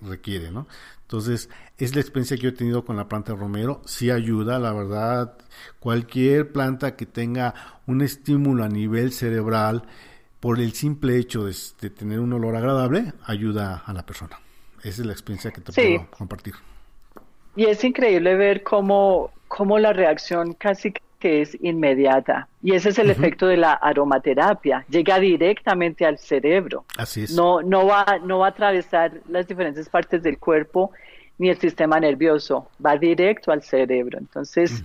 requiere, 0.02 0.50
¿no? 0.50 0.66
Entonces, 1.00 1.48
es 1.78 1.94
la 1.94 2.02
experiencia 2.02 2.36
que 2.36 2.42
yo 2.42 2.48
he 2.50 2.52
tenido 2.52 2.84
con 2.84 2.98
la 2.98 3.08
planta 3.08 3.32
de 3.32 3.38
romero, 3.38 3.80
sí 3.86 4.10
ayuda, 4.10 4.58
la 4.58 4.74
verdad, 4.74 5.38
cualquier 5.78 6.52
planta 6.52 6.94
que 6.94 7.06
tenga 7.06 7.54
un 7.86 8.02
estímulo 8.02 8.64
a 8.64 8.68
nivel 8.68 9.12
cerebral 9.12 9.84
por 10.40 10.60
el 10.60 10.74
simple 10.74 11.16
hecho 11.16 11.46
de 11.46 11.88
tener 11.88 12.20
un 12.20 12.34
olor 12.34 12.54
agradable, 12.54 13.14
ayuda 13.24 13.78
a 13.78 13.94
la 13.94 14.04
persona. 14.04 14.38
Esa 14.82 15.02
es 15.02 15.06
la 15.06 15.12
experiencia 15.12 15.50
que 15.50 15.60
te 15.60 15.72
puedo 15.72 16.10
compartir. 16.10 16.54
Y 17.56 17.66
es 17.66 17.82
increíble 17.84 18.34
ver 18.36 18.62
cómo, 18.62 19.30
cómo 19.48 19.78
la 19.78 19.92
reacción 19.92 20.54
casi 20.54 20.92
que 21.18 21.42
es 21.42 21.56
inmediata. 21.60 22.48
Y 22.62 22.74
ese 22.74 22.88
es 22.88 22.98
el 22.98 23.10
efecto 23.10 23.46
de 23.46 23.58
la 23.58 23.74
aromaterapia. 23.74 24.84
Llega 24.88 25.18
directamente 25.18 26.06
al 26.06 26.18
cerebro. 26.18 26.84
Así 26.96 27.24
es. 27.24 27.34
No, 27.34 27.60
no, 27.60 27.86
va, 27.86 28.18
no 28.24 28.38
va 28.38 28.46
a 28.46 28.50
atravesar 28.50 29.20
las 29.28 29.46
diferentes 29.46 29.88
partes 29.88 30.22
del 30.22 30.38
cuerpo 30.38 30.92
ni 31.36 31.50
el 31.50 31.58
sistema 31.58 32.00
nervioso. 32.00 32.68
Va 32.84 32.96
directo 32.96 33.52
al 33.52 33.62
cerebro. 33.62 34.18
Entonces, 34.18 34.82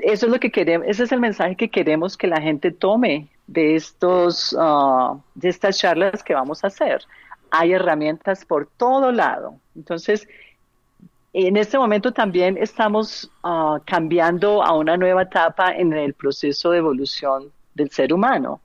eso 0.00 0.26
es 0.26 0.32
lo 0.32 0.40
que 0.40 0.50
queremos, 0.50 0.86
ese 0.88 1.04
es 1.04 1.12
el 1.12 1.20
mensaje 1.20 1.56
que 1.56 1.68
queremos 1.68 2.16
que 2.16 2.26
la 2.26 2.40
gente 2.40 2.70
tome 2.70 3.28
de 3.46 3.76
estos, 3.76 4.56
ah, 4.58 5.16
de 5.34 5.48
estas 5.48 5.78
charlas 5.78 6.22
que 6.22 6.34
vamos 6.34 6.64
a 6.64 6.68
hacer 6.68 7.04
hay 7.54 7.72
herramientas 7.72 8.44
por 8.44 8.68
todo 8.76 9.12
lado. 9.12 9.54
Entonces, 9.76 10.28
en 11.32 11.56
este 11.56 11.78
momento 11.78 12.12
también 12.12 12.56
estamos 12.56 13.30
ah, 13.42 13.80
cambiando 13.84 14.62
a 14.62 14.76
una 14.76 14.96
nueva 14.96 15.22
etapa 15.22 15.72
en 15.72 15.92
el 15.92 16.14
proceso 16.14 16.70
de 16.70 16.78
evolución 16.78 17.50
del 17.74 17.90
ser 17.90 18.12
humano. 18.12 18.60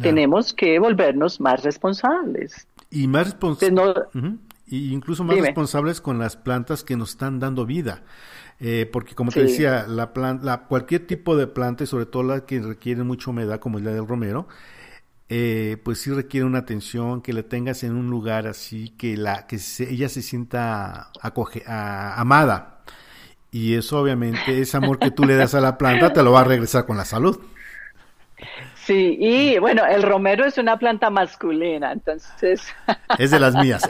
Tenemos 0.00 0.54
que 0.54 0.78
volvernos 0.78 1.38
más 1.40 1.62
responsables. 1.62 2.66
Y 2.90 3.06
más 3.08 3.26
responsables. 3.26 4.08
incluso 4.68 5.22
más 5.22 5.38
responsables 5.38 6.00
con 6.00 6.18
las 6.18 6.36
plantas 6.36 6.82
que 6.82 6.96
nos 6.96 7.10
están 7.10 7.38
dando 7.38 7.66
vida. 7.66 8.02
Eh, 8.58 8.88
porque 8.90 9.14
como 9.14 9.30
te 9.30 9.42
decía, 9.42 9.86
la, 9.86 10.12
la 10.40 10.62
cualquier 10.64 11.06
tipo 11.06 11.36
de 11.36 11.46
planta, 11.46 11.84
y 11.84 11.86
sobre 11.86 12.06
todo 12.06 12.22
la 12.22 12.46
que 12.46 12.60
requiere 12.60 13.02
mucha 13.02 13.30
humedad, 13.30 13.58
como 13.58 13.78
es 13.78 13.84
la 13.84 13.90
del 13.90 14.06
romero, 14.06 14.46
eh, 15.28 15.78
pues 15.82 16.00
sí 16.00 16.10
requiere 16.10 16.46
una 16.46 16.58
atención, 16.58 17.22
que 17.22 17.32
la 17.32 17.42
tengas 17.42 17.82
en 17.84 17.94
un 17.94 18.10
lugar 18.10 18.46
así, 18.46 18.90
que, 18.90 19.16
la, 19.16 19.46
que 19.46 19.58
ella 19.88 20.08
se 20.08 20.22
sienta 20.22 21.10
acoge, 21.20 21.62
amada. 21.66 22.82
Y 23.50 23.74
eso 23.74 24.00
obviamente, 24.00 24.60
ese 24.60 24.76
amor 24.76 24.98
que 24.98 25.10
tú 25.10 25.24
le 25.24 25.36
das 25.36 25.54
a 25.54 25.60
la 25.60 25.76
planta 25.78 26.12
te 26.12 26.22
lo 26.22 26.32
va 26.32 26.40
a 26.40 26.44
regresar 26.44 26.86
con 26.86 26.96
la 26.96 27.04
salud. 27.04 27.38
Sí, 28.74 29.16
y 29.20 29.58
bueno, 29.58 29.86
el 29.86 30.02
romero 30.02 30.44
es 30.44 30.58
una 30.58 30.76
planta 30.76 31.08
masculina, 31.08 31.92
entonces... 31.92 32.66
Es 33.16 33.30
de 33.30 33.38
las 33.38 33.54
mías. 33.54 33.82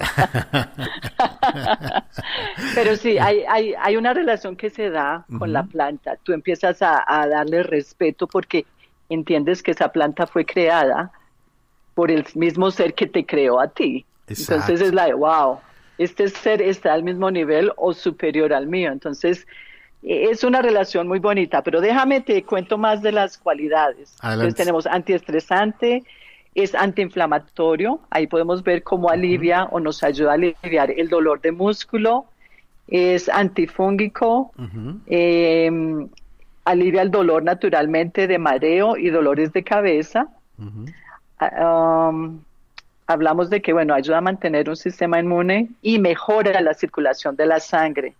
Pero 2.74 2.96
sí, 2.96 3.16
hay, 3.18 3.42
hay, 3.48 3.72
hay 3.80 3.96
una 3.96 4.12
relación 4.12 4.54
que 4.54 4.68
se 4.68 4.90
da 4.90 5.24
con 5.38 5.52
la 5.52 5.62
planta. 5.62 6.16
Tú 6.22 6.32
empiezas 6.32 6.82
a, 6.82 7.02
a 7.06 7.26
darle 7.26 7.62
respeto 7.62 8.26
porque 8.26 8.66
entiendes 9.08 9.62
que 9.62 9.70
esa 9.70 9.88
planta 9.88 10.26
fue 10.26 10.44
creada 10.44 11.10
por 11.94 12.10
el 12.10 12.24
mismo 12.34 12.70
ser 12.70 12.94
que 12.94 13.06
te 13.06 13.24
creó 13.24 13.60
a 13.60 13.68
ti. 13.68 14.04
Entonces 14.26 14.80
es 14.80 14.92
la 14.92 15.14
wow, 15.14 15.58
este 15.98 16.28
ser 16.28 16.62
está 16.62 16.92
al 16.92 17.02
mismo 17.02 17.30
nivel 17.30 17.72
o 17.76 17.92
superior 17.92 18.52
al 18.52 18.66
mío. 18.66 18.90
Entonces 18.92 19.46
e, 20.02 20.30
es 20.30 20.44
una 20.44 20.62
relación 20.62 21.08
muy 21.08 21.18
bonita, 21.18 21.62
pero 21.62 21.80
déjame 21.80 22.20
te 22.20 22.42
cuento 22.44 22.78
más 22.78 23.02
de 23.02 23.12
las 23.12 23.38
cualidades. 23.38 24.16
Entonces 24.22 24.54
tenemos 24.54 24.86
antiestresante, 24.86 26.04
es 26.54 26.74
antiinflamatorio, 26.74 28.00
ahí 28.10 28.26
podemos 28.26 28.62
ver 28.62 28.82
cómo 28.82 29.10
alivia 29.10 29.64
o 29.64 29.80
nos 29.80 30.02
ayuda 30.02 30.32
a 30.32 30.34
aliviar 30.34 30.90
el 30.90 31.08
dolor 31.08 31.40
de 31.40 31.52
músculo, 31.52 32.26
es 32.88 33.28
antifúngico, 33.28 34.52
em, 35.06 36.08
alivia 36.64 37.02
el 37.02 37.10
dolor 37.10 37.42
naturalmente 37.42 38.26
de 38.26 38.38
mareo 38.38 38.96
y 38.96 39.08
dolores 39.08 39.52
de 39.52 39.64
cabeza. 39.64 40.28
Um, 41.50 42.40
hablamos 43.06 43.50
de 43.50 43.60
que, 43.60 43.72
bueno, 43.72 43.94
ayuda 43.94 44.18
a 44.18 44.20
mantener 44.20 44.68
un 44.68 44.76
sistema 44.76 45.18
inmune 45.18 45.70
y 45.82 45.98
mejora 45.98 46.60
la 46.60 46.74
circulación 46.74 47.36
de 47.36 47.46
la 47.46 47.60
sangre. 47.60 48.14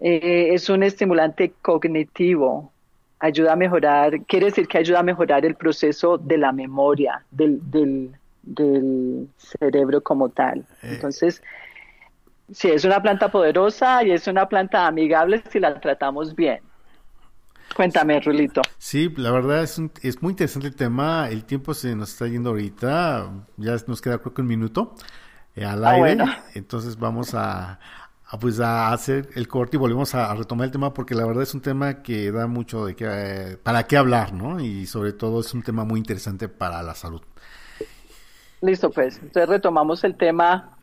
Eh, 0.00 0.48
es 0.52 0.68
un 0.68 0.82
estimulante 0.82 1.54
cognitivo, 1.62 2.70
ayuda 3.18 3.54
a 3.54 3.56
mejorar, 3.56 4.20
quiere 4.26 4.46
decir 4.46 4.68
que 4.68 4.78
ayuda 4.78 5.00
a 5.00 5.02
mejorar 5.02 5.44
el 5.44 5.54
proceso 5.54 6.18
de 6.18 6.38
la 6.38 6.52
memoria 6.52 7.24
del, 7.30 7.58
del, 7.70 9.28
cerebro 9.36 10.00
como 10.02 10.28
tal. 10.28 10.60
Eh. 10.82 10.92
Entonces, 10.94 11.42
sí, 12.52 12.70
es 12.70 12.84
una 12.84 13.02
planta 13.02 13.30
poderosa 13.30 14.04
y 14.04 14.12
es 14.12 14.26
una 14.26 14.48
planta 14.48 14.86
amigable 14.86 15.42
si 15.50 15.58
la 15.58 15.78
tratamos 15.80 16.34
bien. 16.34 16.60
Cuéntame, 17.74 18.20
Rulito. 18.20 18.62
Sí, 18.78 19.12
la 19.16 19.30
verdad 19.30 19.62
es, 19.62 19.80
es 20.02 20.22
muy 20.22 20.32
interesante 20.32 20.68
el 20.68 20.74
tema. 20.74 21.28
El 21.28 21.44
tiempo 21.44 21.74
se 21.74 21.94
nos 21.94 22.10
está 22.10 22.26
yendo 22.26 22.50
ahorita. 22.50 23.30
Ya 23.56 23.76
nos 23.86 24.00
queda 24.00 24.18
creo 24.18 24.34
que 24.34 24.42
un 24.42 24.48
minuto 24.48 24.94
eh, 25.54 25.64
al 25.64 25.84
ah, 25.84 25.90
aire. 25.90 26.24
Entonces 26.54 26.98
vamos 26.98 27.34
a, 27.34 27.78
pues 28.40 28.60
a 28.60 28.92
hacer 28.92 29.28
el 29.34 29.48
corte 29.48 29.76
y 29.76 29.80
volvemos 29.80 30.14
a, 30.14 30.34
retomar 30.34 30.66
el 30.66 30.70
tema 30.70 30.94
porque 30.94 31.14
la 31.14 31.26
verdad 31.26 31.42
es 31.42 31.54
un 31.54 31.60
tema 31.60 32.02
que 32.02 32.30
da 32.30 32.46
mucho 32.46 32.86
de 32.86 32.94
qué, 32.94 33.58
para 33.62 33.84
qué 33.84 33.96
hablar, 33.96 34.32
¿no? 34.32 34.60
Y 34.60 34.86
sobre 34.86 35.12
todo 35.12 35.40
es 35.40 35.52
un 35.54 35.62
tema 35.62 35.84
muy 35.84 35.98
interesante 35.98 36.48
para 36.48 36.82
la 36.82 36.94
salud. 36.94 37.22
Listo, 38.60 38.90
pues. 38.90 39.18
Entonces 39.18 39.48
retomamos 39.48 40.04
el 40.04 40.16
tema 40.16 40.76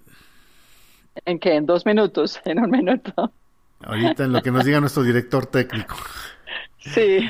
en 1.26 1.40
que 1.40 1.56
en 1.56 1.66
dos 1.66 1.86
minutos, 1.86 2.42
en 2.46 2.60
un 2.60 2.70
minuto. 2.70 3.32
Ahorita 3.82 4.24
en 4.24 4.34
lo 4.34 4.42
que 4.42 4.52
nos 4.52 4.66
diga 4.66 4.80
nuestro 4.80 5.04
director 5.04 5.46
técnico. 5.46 5.96
Sí. 6.94 7.30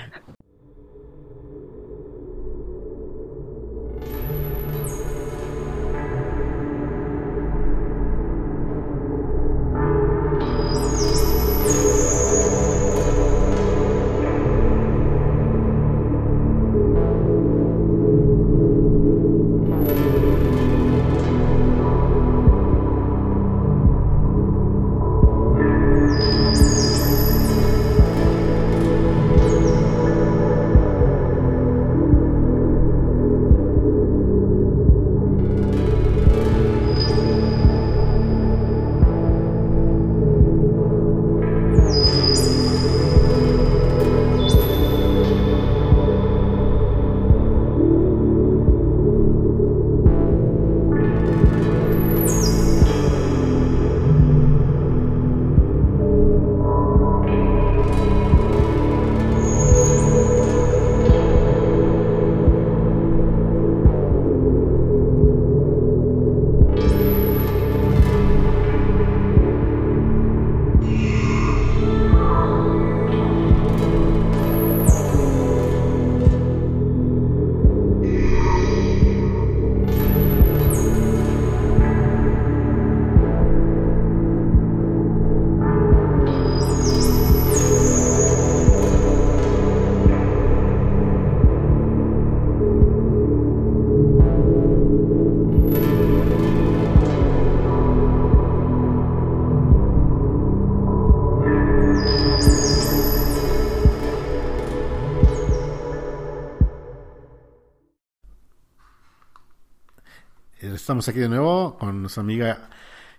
Aquí 111.08 111.20
de 111.20 111.30
nuevo 111.30 111.78
con 111.78 112.02
nuestra 112.02 112.22
amiga 112.22 112.70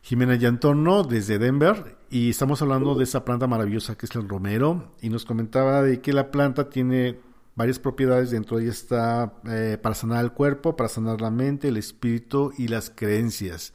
Jimena 0.03 0.35
Yantorno 0.35 1.05
desde 1.05 1.39
Denver 1.39 1.97
y 2.11 2.31
estamos 2.31 2.61
hablando 2.63 2.95
de 2.95 3.05
esa 3.05 3.25
planta 3.25 3.47
maravillosa 3.47 3.97
que 3.97 4.07
es 4.07 4.15
el 4.17 4.29
romero 4.29 4.95
y 5.01 5.09
nos 5.09 5.25
comentaba 5.25 5.83
de 5.83 6.01
que 6.01 6.13
la 6.13 6.31
planta 6.31 6.69
tiene 6.69 7.21
varias 7.55 7.79
propiedades, 7.79 8.31
dentro 8.31 8.57
de 8.57 8.65
ella 8.65 8.73
está 8.73 9.35
eh, 9.49 9.79
para 9.81 9.95
sanar 9.95 10.25
el 10.25 10.33
cuerpo, 10.33 10.75
para 10.77 10.89
sanar 10.89 11.21
la 11.21 11.31
mente, 11.31 11.69
el 11.69 11.77
espíritu 11.77 12.53
y 12.59 12.69
las 12.69 12.91
creencias. 12.91 13.73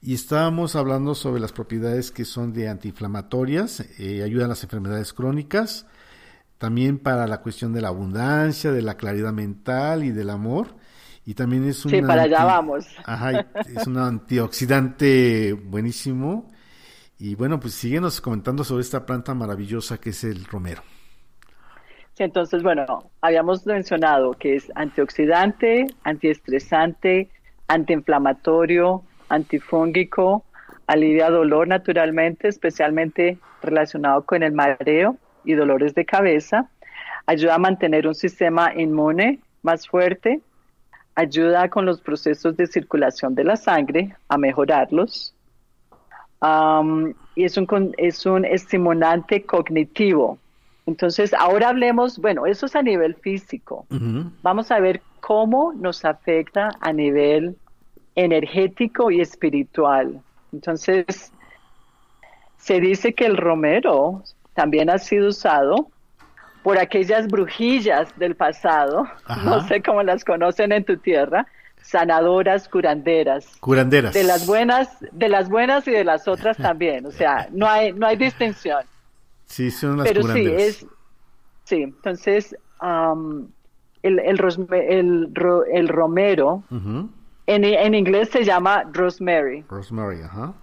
Y 0.00 0.14
estábamos 0.14 0.76
hablando 0.76 1.14
sobre 1.14 1.40
las 1.40 1.52
propiedades 1.52 2.10
que 2.10 2.24
son 2.24 2.52
de 2.52 2.68
antiinflamatorias, 2.68 3.80
eh, 3.98 4.22
ayudan 4.22 4.46
a 4.46 4.50
las 4.50 4.62
enfermedades 4.62 5.12
crónicas, 5.12 5.86
también 6.58 6.98
para 6.98 7.26
la 7.26 7.40
cuestión 7.40 7.72
de 7.72 7.80
la 7.80 7.88
abundancia, 7.88 8.70
de 8.70 8.82
la 8.82 8.96
claridad 8.96 9.32
mental 9.32 10.04
y 10.04 10.10
del 10.10 10.30
amor. 10.30 10.79
Y 11.30 11.34
también 11.34 11.64
es 11.68 11.84
un, 11.84 11.92
sí, 11.92 12.02
para 12.02 12.22
allá 12.22 12.44
vamos. 12.44 12.88
Ajá, 13.04 13.46
es 13.76 13.86
un 13.86 13.98
antioxidante 13.98 15.52
buenísimo. 15.52 16.50
Y 17.20 17.36
bueno, 17.36 17.60
pues 17.60 17.74
síguenos 17.74 18.20
comentando 18.20 18.64
sobre 18.64 18.80
esta 18.80 19.06
planta 19.06 19.32
maravillosa 19.32 20.00
que 20.00 20.10
es 20.10 20.24
el 20.24 20.44
romero. 20.44 20.82
Sí, 22.14 22.24
entonces, 22.24 22.64
bueno, 22.64 23.12
habíamos 23.20 23.64
mencionado 23.64 24.32
que 24.32 24.56
es 24.56 24.72
antioxidante, 24.74 25.86
antiestresante, 26.02 27.30
antiinflamatorio, 27.68 29.04
antifúngico, 29.28 30.44
alivia 30.88 31.30
dolor 31.30 31.68
naturalmente, 31.68 32.48
especialmente 32.48 33.38
relacionado 33.62 34.24
con 34.24 34.42
el 34.42 34.50
mareo 34.50 35.16
y 35.44 35.52
dolores 35.52 35.94
de 35.94 36.04
cabeza, 36.04 36.68
ayuda 37.26 37.54
a 37.54 37.58
mantener 37.58 38.08
un 38.08 38.16
sistema 38.16 38.74
inmune 38.74 39.38
más 39.62 39.86
fuerte, 39.86 40.40
ayuda 41.14 41.68
con 41.68 41.86
los 41.86 42.00
procesos 42.00 42.56
de 42.56 42.66
circulación 42.66 43.34
de 43.34 43.44
la 43.44 43.56
sangre, 43.56 44.14
a 44.28 44.38
mejorarlos, 44.38 45.34
y 47.34 47.44
es 47.44 47.56
un, 47.56 47.94
es 47.98 48.26
un 48.26 48.44
estimulante 48.44 49.42
cognitivo. 49.44 50.38
Entonces, 50.86 51.34
ahora 51.34 51.68
hablemos, 51.68 52.18
bueno, 52.18 52.46
eso 52.46 52.66
es 52.66 52.74
a 52.74 52.82
nivel 52.82 53.14
físico. 53.14 53.86
Vamos 54.42 54.70
a 54.70 54.80
ver 54.80 55.02
cómo 55.20 55.72
nos 55.74 56.04
afecta 56.04 56.70
a 56.80 56.92
nivel 56.92 57.56
energético 58.14 59.10
y 59.10 59.20
espiritual. 59.20 60.20
Entonces, 60.52 61.32
se 62.56 62.80
dice 62.80 63.14
que 63.14 63.26
el 63.26 63.36
romero 63.36 64.22
también 64.54 64.90
ha 64.90 64.98
sido 64.98 65.28
usado 65.28 65.88
por 66.62 66.78
aquellas 66.78 67.26
brujillas 67.26 68.08
del 68.18 68.34
pasado, 68.34 69.06
no 69.44 69.66
sé 69.66 69.82
cómo 69.82 70.02
las 70.02 70.24
conocen 70.24 70.72
en 70.72 70.84
tu 70.84 70.96
tierra, 70.98 71.46
sanadoras, 71.80 72.68
curanderas. 72.68 73.46
Curanderas. 73.60 74.12
De 74.12 74.24
las 74.24 74.46
buenas, 74.46 74.88
de 75.12 75.28
las 75.28 75.48
buenas 75.48 75.88
y 75.88 75.92
de 75.92 76.04
las 76.04 76.28
otras 76.28 76.56
también, 76.58 77.06
o 77.06 77.10
sea, 77.10 77.48
no 77.52 77.66
hay 77.66 77.92
no 77.92 78.06
hay 78.06 78.16
distinción. 78.16 78.84
Sí, 79.46 79.70
son 79.70 79.98
las 79.98 80.08
Pero 80.08 80.20
curanderas. 80.20 80.62
sí, 80.62 80.68
es 80.68 80.86
sí, 81.64 81.82
entonces 81.82 82.56
el, 84.02 84.18
el, 84.18 85.32
el, 85.72 85.88
romero 85.88 86.62
en, 87.46 87.94
inglés 87.94 88.30
se 88.30 88.44
llama 88.44 88.84
rosemary. 88.92 89.64
Rosemary, 89.68 90.22
ajá. 90.22 90.54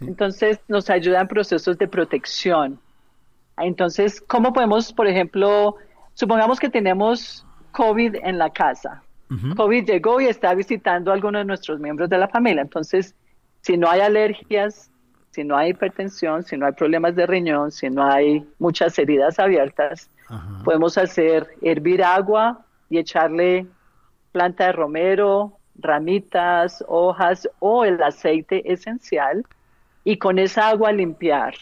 Entonces 0.00 0.60
nos 0.68 0.88
ayuda 0.90 1.20
en 1.20 1.28
procesos 1.28 1.76
de 1.76 1.88
protección. 1.88 2.78
Entonces, 3.62 4.20
¿cómo 4.26 4.52
podemos, 4.52 4.92
por 4.92 5.06
ejemplo, 5.06 5.76
supongamos 6.14 6.58
que 6.58 6.68
tenemos 6.68 7.46
COVID 7.72 8.16
en 8.22 8.38
la 8.38 8.50
casa? 8.50 9.02
COVID 9.56 9.86
llegó 9.86 10.20
y 10.20 10.26
está 10.26 10.54
visitando 10.54 11.10
a 11.10 11.14
alguno 11.14 11.38
de 11.38 11.46
nuestros 11.46 11.80
miembros 11.80 12.10
de 12.10 12.18
la 12.18 12.28
familia. 12.28 12.60
Entonces, 12.60 13.14
si 13.62 13.78
no 13.78 13.88
hay 13.88 14.00
alergias, 14.00 14.90
si 15.30 15.42
no 15.42 15.56
hay 15.56 15.70
hipertensión, 15.70 16.42
si 16.42 16.58
no 16.58 16.66
hay 16.66 16.72
problemas 16.72 17.16
de 17.16 17.26
riñón, 17.26 17.72
si 17.72 17.88
no 17.88 18.04
hay 18.04 18.46
muchas 18.58 18.98
heridas 18.98 19.38
abiertas, 19.38 20.10
podemos 20.64 20.98
hacer 20.98 21.48
hervir 21.62 22.04
agua 22.04 22.60
y 22.90 22.98
echarle 22.98 23.66
planta 24.32 24.66
de 24.66 24.72
romero, 24.72 25.58
ramitas, 25.76 26.84
hojas 26.86 27.48
o 27.58 27.86
el 27.86 28.02
aceite 28.02 28.70
esencial 28.70 29.46
y 30.04 30.18
con 30.18 30.38
esa 30.38 30.68
agua 30.68 30.92
limpiar. 30.92 31.54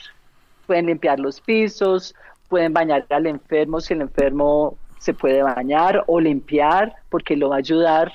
Pueden 0.71 0.87
limpiar 0.87 1.19
los 1.19 1.41
pisos, 1.41 2.15
pueden 2.49 2.73
bañar 2.73 3.05
al 3.11 3.27
enfermo 3.27 3.81
si 3.81 3.95
el 3.95 4.03
enfermo 4.03 4.77
se 4.99 5.13
puede 5.15 5.43
bañar 5.43 6.05
o 6.07 6.21
limpiar 6.21 6.95
porque 7.09 7.37
lo 7.37 7.49
va 7.49 7.57
a 7.57 7.59
ayudar 7.59 8.13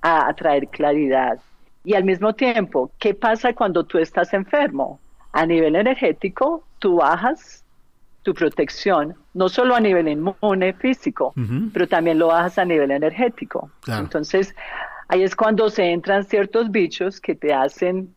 a, 0.00 0.32
traer 0.32 0.68
claridad. 0.68 1.38
Y 1.84 1.92
al 1.92 2.04
mismo 2.04 2.32
tiempo, 2.32 2.90
¿qué 2.98 3.12
pasa 3.12 3.52
cuando 3.52 3.84
tú 3.84 3.98
estás 3.98 4.32
enfermo? 4.32 4.98
A 5.32 5.44
nivel 5.44 5.76
energético, 5.76 6.64
tú 6.78 6.96
bajas 6.96 7.64
tu 8.22 8.32
protección, 8.32 9.14
no 9.34 9.50
solo 9.50 9.74
a 9.74 9.80
nivel 9.80 10.08
inmune 10.08 10.72
físico, 10.72 11.34
pero 11.74 11.86
también 11.86 12.18
lo 12.18 12.28
bajas 12.28 12.58
a 12.58 12.64
nivel 12.64 12.92
energético. 12.92 13.70
Entonces, 13.86 14.54
Ahí 15.12 15.24
es 15.24 15.34
cuando 15.34 15.68
se 15.70 15.90
entran 15.90 16.22
ciertos 16.22 16.70
bichos 16.70 17.20
que 17.20 17.34
te 17.34 17.52
hacen 17.52 18.14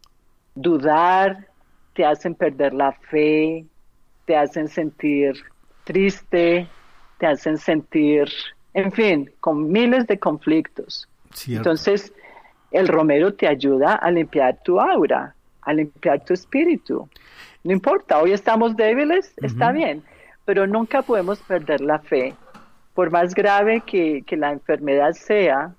dudar, 0.54 1.48
te 1.94 2.06
hacen 2.06 2.36
perder 2.36 2.72
la 2.72 2.92
fe, 2.92 3.66
te 4.26 4.36
hacen 4.36 4.68
sentir 4.68 5.34
triste, 5.84 6.68
te 7.18 7.28
hacen 7.28 7.58
sentir, 7.58 8.30
en 8.74 8.92
fin, 8.92 9.32
con 9.40 9.72
miles 9.72 10.08
de 10.08 10.18
conflictos. 10.18 11.08
Entonces, 11.48 12.14
el 12.72 12.88
romero 12.88 13.34
te 13.34 13.48
ayuda 13.48 13.96
a 13.96 14.12
limpiar 14.12 14.60
tu 14.64 14.80
aura, 14.80 15.36
a 15.62 15.74
limpiar 15.74 16.24
tu 16.24 16.34
espíritu. 16.34 17.10
No 17.64 17.72
importa, 17.72 18.20
hoy 18.20 18.34
estamos 18.34 18.76
débiles, 18.76 19.34
está 19.38 19.72
bien, 19.72 20.04
pero 20.46 20.68
nunca 20.68 21.02
podemos 21.02 21.40
perder 21.40 21.82
la 21.82 22.00
fe. 22.00 22.36
Por 22.94 23.10
más 23.10 23.34
grave 23.34 23.82
que, 23.82 24.24
que 24.26 24.38
la 24.38 24.52
enfermedad 24.52 25.14
sea, 25.14 25.74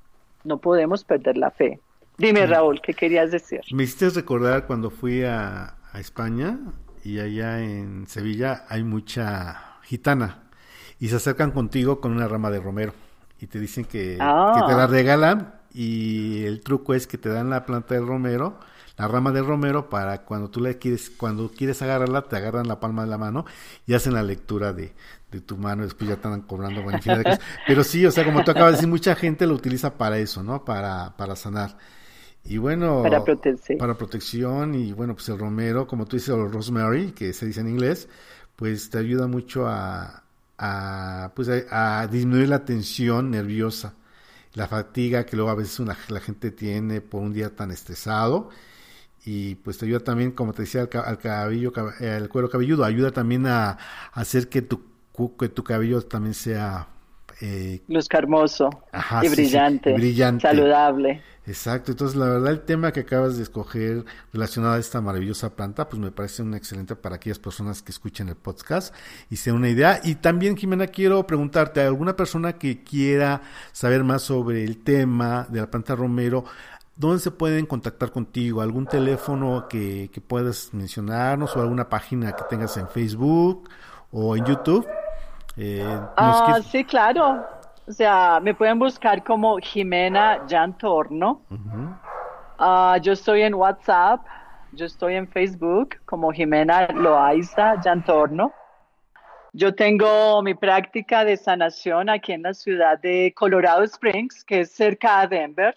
no 0.45 0.59
podemos 0.59 1.05
perder 1.05 1.37
la 1.37 1.51
fe. 1.51 1.81
Dime, 2.17 2.47
Raúl, 2.47 2.81
¿qué 2.81 2.95
querías 2.95 3.33
decir? 3.33 3.61
Me 3.73 3.85
hiciste 3.85 4.09
recordar 4.11 4.67
cuando 4.67 4.91
fui 4.91 5.25
a, 5.25 5.77
España 5.95 6.59
y 7.05 7.21
allá 7.21 7.61
en 7.61 8.07
Sevilla 8.09 8.65
hay 8.69 8.83
mucha 8.83 9.79
gitana 9.83 10.45
y 10.99 11.09
se 11.09 11.17
acercan 11.17 11.51
contigo 11.51 12.01
con 12.01 12.13
una 12.13 12.27
rama 12.27 12.51
de 12.51 12.61
romero 12.61 12.95
y 13.41 13.47
te 13.47 13.61
dicen 13.61 13.85
que, 13.85 14.13
que 14.13 14.17
te 14.17 14.19
la 14.75 14.85
ah. 14.85 14.87
regalan 14.87 15.55
y 15.73 16.45
el 16.45 16.61
truco 16.63 16.95
es 16.95 17.07
que 17.07 17.19
te 17.19 17.29
dan 17.29 17.51
la 17.51 17.67
planta 17.67 17.95
del 17.95 18.07
romero 18.07 18.59
la 18.97 19.09
rama 19.09 19.33
de 19.33 19.43
romero 19.43 19.91
para 19.91 20.23
cuando 20.23 20.51
tú 20.51 20.61
le 20.61 20.79
quieres, 20.79 21.11
cuando 21.11 21.51
quieres 21.51 21.83
agarrarla, 21.83 22.23
te 22.23 22.37
agarran 22.37 22.69
la 22.69 22.79
palma 22.79 23.03
de 23.03 23.11
la 23.11 23.19
mano 23.19 23.45
y 23.87 23.95
hacen 23.95 24.15
la 24.15 24.23
lectura 24.23 24.73
de, 24.73 24.95
de 25.33 25.41
tu 25.41 25.57
mano, 25.57 25.83
después 25.83 26.09
ya 26.09 26.15
están 26.15 26.43
cobrando 26.43 26.83
buena 26.83 27.01
de 27.01 27.39
Pero 27.67 27.83
sí, 27.83 28.07
o 28.07 28.13
sea, 28.13 28.25
como 28.25 28.45
tú 28.45 28.53
acabas 28.53 28.73
de 28.73 28.77
decir, 28.77 28.89
mucha 28.89 29.17
gente 29.17 29.47
lo 29.47 29.55
utiliza 29.55 29.99
para 29.99 30.19
eso, 30.19 30.45
¿no? 30.45 30.65
Para, 30.65 31.17
para 31.17 31.35
sanar. 31.35 31.77
Y 32.47 32.59
bueno, 32.59 33.03
para, 33.03 33.25
para 33.79 33.97
protección 33.97 34.75
y 34.75 34.93
bueno, 34.93 35.15
pues 35.15 35.29
el 35.31 35.39
romero, 35.39 35.87
como 35.87 36.05
tú 36.05 36.17
dices, 36.17 36.29
o 36.29 36.47
rosemary, 36.47 37.13
que 37.13 37.33
se 37.33 37.47
dice 37.47 37.61
en 37.61 37.69
inglés, 37.69 38.09
pues 38.57 38.91
te 38.91 38.99
ayuda 38.99 39.27
mucho 39.27 39.67
a, 39.67 40.25
a 40.59 41.33
pues 41.35 41.49
a, 41.49 42.07
disminuir 42.07 42.49
la 42.49 42.65
tensión 42.65 43.31
nerviosa, 43.31 43.95
la 44.53 44.69
fatiga 44.69 45.25
que 45.25 45.37
luego 45.37 45.51
a 45.51 45.55
veces 45.55 45.81
una, 45.81 45.97
la 46.09 46.21
gente 46.21 46.51
tiene 46.51 47.01
por 47.01 47.23
un 47.23 47.33
día 47.33 47.55
tan 47.55 47.71
estresado. 47.71 48.51
Y 49.27 49.55
pues 49.57 49.79
te 49.79 49.87
ayuda 49.87 50.01
también, 50.01 50.33
como 50.33 50.53
te 50.53 50.63
decía, 50.63 50.83
al, 50.83 51.19
cabello, 51.19 51.73
el 52.01 52.29
cuero 52.29 52.51
cabelludo, 52.51 52.85
ayuda 52.85 53.11
también 53.11 53.47
a, 53.47 53.79
hacer 54.13 54.51
que 54.51 54.61
tu, 54.61 54.83
que 55.39 55.49
tu 55.49 55.65
cabello 55.65 56.03
también 56.03 56.35
sea... 56.35 56.89
Eh, 57.41 57.83
Luzca 57.89 58.19
hermoso 58.19 58.71
y 59.23 59.29
brillante, 59.29 59.93
brillante, 59.95 60.43
saludable. 60.43 61.23
Exacto, 61.47 61.91
entonces 61.91 62.17
la 62.17 62.27
verdad 62.27 62.53
el 62.53 62.63
tema 62.63 62.93
que 62.93 63.01
acabas 63.01 63.37
de 63.37 63.43
escoger 63.43 64.05
relacionado 64.33 64.75
a 64.75 64.79
esta 64.79 65.01
maravillosa 65.01 65.55
planta, 65.55 65.89
pues 65.89 66.01
me 66.01 66.11
parece 66.11 66.43
un 66.43 66.55
excelente 66.55 66.97
para 66.97 67.17
aquellas 67.17 67.39
personas 67.39 67.83
que 67.83 67.93
escuchen 67.93 68.29
el 68.29 68.37
podcast 68.37 68.95
y 69.29 69.37
sea 69.37 69.53
una 69.53 69.69
idea. 69.69 70.01
Y 70.05 70.15
también, 70.15 70.57
Jimena, 70.57 70.87
quiero 70.87 71.27
preguntarte, 71.27 71.83
¿a 71.83 71.87
alguna 71.87 72.17
persona 72.17 72.55
que 72.55 72.83
quiera 72.83 73.43
saber 73.73 74.05
más 74.05 74.23
sobre 74.23 74.65
el 74.65 74.83
tema 74.83 75.47
de 75.51 75.61
la 75.61 75.71
planta 75.71 75.95
romero, 75.95 76.45
¿Dónde 76.97 77.19
se 77.19 77.33
pueden 77.33 77.67
contactar 77.67 78.13
contigo? 78.13 78.61
¿Algún 78.61 78.87
teléfono 78.87 79.67
que, 79.69 80.11
que 80.13 80.21
puedas 80.21 80.73
mencionarnos 80.73 81.57
o 81.57 81.61
alguna 81.61 81.89
página 81.89 82.37
que 82.37 82.45
tengas 82.49 82.77
en 82.77 82.87
Facebook 82.87 83.69
o 84.13 84.37
en 84.37 84.45
YouTube? 84.45 84.87
Eh, 85.57 86.01
ah, 86.17 86.61
sí, 86.71 86.85
claro. 86.85 87.47
O 87.87 87.93
sea, 87.93 88.41
me 88.41 88.55
pueden 88.55 88.79
buscar 88.79 89.23
como 89.23 89.59
Jimena 89.59 90.45
Jantorno. 90.49 91.43
Ah, 92.59 92.99
yo 93.03 93.13
estoy 93.13 93.43
en 93.43 93.55
WhatsApp, 93.55 94.25
yo 94.73 94.87
estoy 94.87 95.17
en 95.17 95.29
Facebook 95.29 95.97
como 96.07 96.33
Jimena 96.33 96.89
Loaiza 96.89 97.81
Jantorno. 97.83 98.53
Yo 99.53 99.75
tengo 99.75 100.43
mi 100.43 100.55
práctica 100.55 101.25
de 101.25 101.37
sanación 101.37 102.09
aquí 102.09 102.33
en 102.33 102.43
la 102.43 102.55
ciudad 102.55 102.99
de 102.99 103.33
Colorado 103.37 103.85
Springs, 103.85 104.45
que 104.45 104.61
es 104.61 104.73
cerca 104.73 105.27
de 105.27 105.39
Denver. 105.39 105.75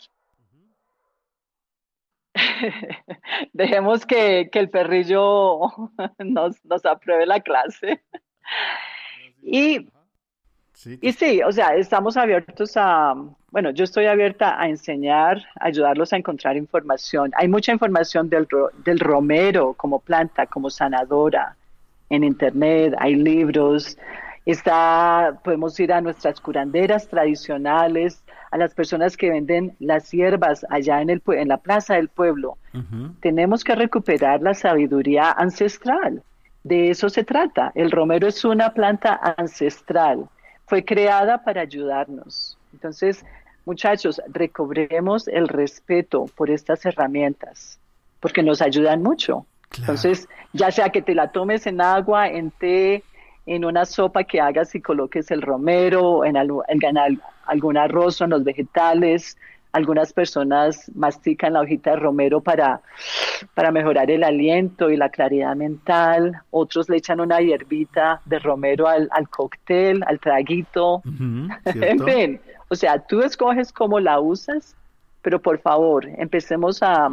dejemos 3.54 4.06
que, 4.06 4.50
que, 4.52 4.60
el 4.60 4.70
perrillo 4.70 5.60
nos, 6.20 6.63
nos 6.66 6.86
apruebe 6.86 7.26
la 7.26 7.40
clase. 7.42 8.04
Y, 9.47 9.88
sí. 10.73 10.99
y 11.01 11.13
sí, 11.13 11.41
o 11.41 11.51
sea, 11.51 11.75
estamos 11.75 12.17
abiertos 12.17 12.73
a, 12.75 13.15
bueno, 13.49 13.71
yo 13.71 13.86
estoy 13.86 14.05
abierta 14.07 14.62
a 14.62 14.67
enseñar, 14.67 15.41
a 15.60 15.67
ayudarlos 15.67 16.12
a 16.12 16.17
encontrar 16.17 16.57
información. 16.57 17.31
Hay 17.36 17.47
mucha 17.47 17.71
información 17.71 18.29
del, 18.29 18.47
del 18.83 18.99
romero 18.99 19.73
como 19.73 19.99
planta, 19.99 20.45
como 20.45 20.69
sanadora 20.69 21.55
en 22.10 22.23
internet, 22.23 22.93
hay 22.99 23.15
libros, 23.15 23.97
está, 24.45 25.39
podemos 25.43 25.79
ir 25.79 25.91
a 25.91 26.01
nuestras 26.01 26.39
curanderas 26.39 27.07
tradicionales, 27.07 28.23
a 28.51 28.57
las 28.57 28.73
personas 28.73 29.17
que 29.17 29.29
venden 29.29 29.75
las 29.79 30.12
hierbas 30.12 30.65
allá 30.69 31.01
en, 31.01 31.10
el, 31.10 31.21
en 31.27 31.49
la 31.49 31.57
plaza 31.57 31.95
del 31.95 32.07
pueblo. 32.07 32.57
Tenemos 33.21 33.63
que 33.63 33.75
recuperar 33.75 34.41
la 34.41 34.53
sabiduría 34.53 35.31
ancestral. 35.31 36.21
De 36.67 36.89
eso 36.89 37.08
se 37.08 37.23
trata. 37.23 37.71
El 37.75 37.91
romero 37.91 38.27
es 38.27 38.43
una 38.43 38.73
planta 38.73 39.17
ancestral. 39.38 40.27
Fue 40.65 40.84
creada 40.84 41.41
para 41.41 41.62
ayudarnos. 41.62 42.58
Entonces, 42.73 43.23
muchachos, 43.63 44.21
recobremos 44.27 45.30
el 45.30 45.47
respeto 45.47 46.25
por 46.36 46.49
estas 46.49 46.86
herramientas, 46.86 47.80
porque 48.19 48.43
nos 48.43 48.62
ayudan 48.62 49.01
mucho. 49.01 49.45
Entonces, 49.80 50.27
ya 50.51 50.69
sea 50.69 50.89
que 50.89 51.01
te 51.01 51.15
la 51.15 51.32
tomes 51.32 51.67
en 51.67 51.80
agua, 51.80 52.27
en 52.27 52.51
té, 52.51 53.01
en 53.45 53.63
una 53.63 53.86
sopa 53.86 54.25
que 54.25 54.41
hagas 54.41 54.75
y 54.75 54.82
coloques 54.82 55.32
el 55.32 55.41
romero, 55.41 56.25
en, 56.25 56.36
en 56.36 57.21
algún 57.45 57.77
arroz 57.77 58.19
o 58.19 58.25
en 58.25 58.32
los 58.32 58.43
vegetales, 58.43 59.38
algunas 59.78 60.12
personas 60.12 60.92
mastican 60.96 61.54
la 61.54 61.62
hojita 61.62 61.92
de 61.92 61.98
romero 61.98 62.42
para, 62.42 62.82
para 63.54 63.72
mejorar 63.72 64.10
el 64.12 64.24
aliento 64.24 64.90
y 64.90 64.98
la 64.98 65.10
claridad 65.10 65.56
mental. 65.56 66.42
Otros 66.52 66.90
le 66.90 66.98
echan 66.98 67.20
una 67.20 67.40
hierbita 67.40 68.22
de 68.26 68.40
romero 68.40 68.88
al, 68.88 69.08
al 69.12 69.30
cóctel, 69.30 70.04
al 70.06 70.20
traguito. 70.20 71.02
en 71.66 72.04
fin, 72.04 72.42
o 72.70 72.76
sea, 72.76 73.00
tú 73.00 73.22
escoges 73.22 73.72
cómo 73.72 74.00
la 74.00 74.20
usas, 74.20 74.76
pero 75.22 75.42
por 75.42 75.60
favor, 75.60 76.06
empecemos 76.18 76.82
a, 76.82 77.10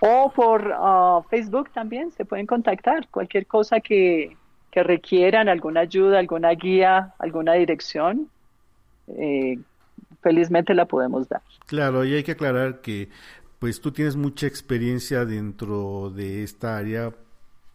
O 0.00 0.32
por 0.34 0.66
uh, 0.66 1.22
Facebook 1.28 1.70
también 1.72 2.10
se 2.12 2.24
pueden 2.24 2.46
contactar. 2.46 3.06
Cualquier 3.08 3.46
cosa 3.46 3.80
que, 3.80 4.34
que 4.70 4.82
requieran, 4.82 5.48
alguna 5.48 5.80
ayuda, 5.80 6.18
alguna 6.18 6.50
guía, 6.50 7.14
alguna 7.18 7.54
dirección, 7.54 8.28
eh, 9.08 9.58
felizmente 10.22 10.74
la 10.74 10.86
podemos 10.86 11.28
dar. 11.28 11.42
Claro, 11.66 12.04
y 12.04 12.14
hay 12.14 12.22
que 12.22 12.32
aclarar 12.32 12.80
que 12.80 13.08
pues 13.58 13.80
tú 13.80 13.92
tienes 13.92 14.16
mucha 14.16 14.46
experiencia 14.46 15.24
dentro 15.24 16.10
de 16.10 16.42
esta 16.42 16.76
área 16.76 17.12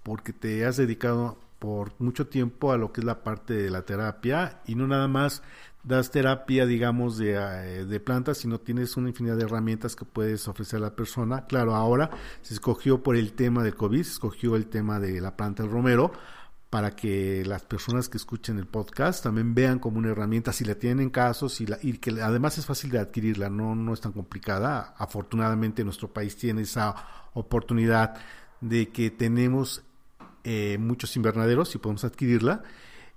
porque 0.04 0.34
te 0.34 0.66
has 0.66 0.78
dedicado 0.78 1.38
por 1.60 1.92
mucho 2.00 2.28
tiempo 2.28 2.72
a 2.72 2.78
lo 2.78 2.92
que 2.92 3.02
es 3.02 3.06
la 3.06 3.24
parte 3.24 3.54
de 3.54 3.70
la 3.70 3.84
terapia 3.84 4.60
y 4.66 4.76
no 4.76 4.88
nada 4.88 5.08
más 5.08 5.42
das 5.84 6.10
terapia, 6.10 6.66
digamos, 6.66 7.18
de, 7.18 7.36
eh, 7.36 7.86
de, 7.86 8.00
plantas, 8.00 8.40
sino 8.40 8.60
tienes 8.60 8.98
una 8.98 9.10
infinidad 9.10 9.38
de 9.38 9.44
herramientas 9.44 9.96
que 9.96 10.04
puedes 10.04 10.48
ofrecer 10.48 10.78
a 10.78 10.88
la 10.88 10.96
persona. 10.96 11.46
Claro, 11.46 11.76
ahora 11.76 12.10
se 12.42 12.56
escogió 12.56 13.04
por 13.04 13.16
el 13.16 13.34
tema 13.34 13.64
del 13.64 13.76
COVID, 13.76 14.02
se 14.02 14.14
escogió 14.14 14.56
el 14.56 14.66
tema 14.66 15.00
de 15.00 15.22
la 15.22 15.38
planta 15.38 15.64
del 15.64 15.72
romero, 15.72 16.12
para 16.76 16.94
que 16.94 17.46
las 17.46 17.64
personas 17.64 18.10
que 18.10 18.18
escuchen 18.18 18.60
el 18.60 18.68
podcast 18.68 19.24
también 19.24 19.56
vean 19.56 19.80
como 19.80 19.98
una 19.98 20.10
herramienta, 20.10 20.52
si 20.52 20.66
la 20.66 20.76
tienen 20.76 21.00
en 21.00 21.10
caso, 21.10 21.48
si 21.48 21.66
la, 21.66 21.78
y 21.82 21.94
que 22.00 22.22
además 22.22 22.58
es 22.58 22.66
fácil 22.66 22.92
de 22.92 23.00
adquirirla, 23.00 23.50
no, 23.50 23.76
no 23.76 23.94
es 23.94 24.02
tan 24.02 24.12
complicada. 24.12 24.94
Afortunadamente 24.98 25.86
nuestro 25.86 26.12
país 26.12 26.36
tiene 26.36 26.64
esa 26.64 26.94
oportunidad 27.34 28.18
de 28.60 28.90
que 28.90 29.10
tenemos 29.10 29.84
eh, 30.44 30.78
muchos 30.78 31.16
invernaderos 31.16 31.74
y 31.76 31.78
podemos 31.78 32.04
adquirirla. 32.04 32.64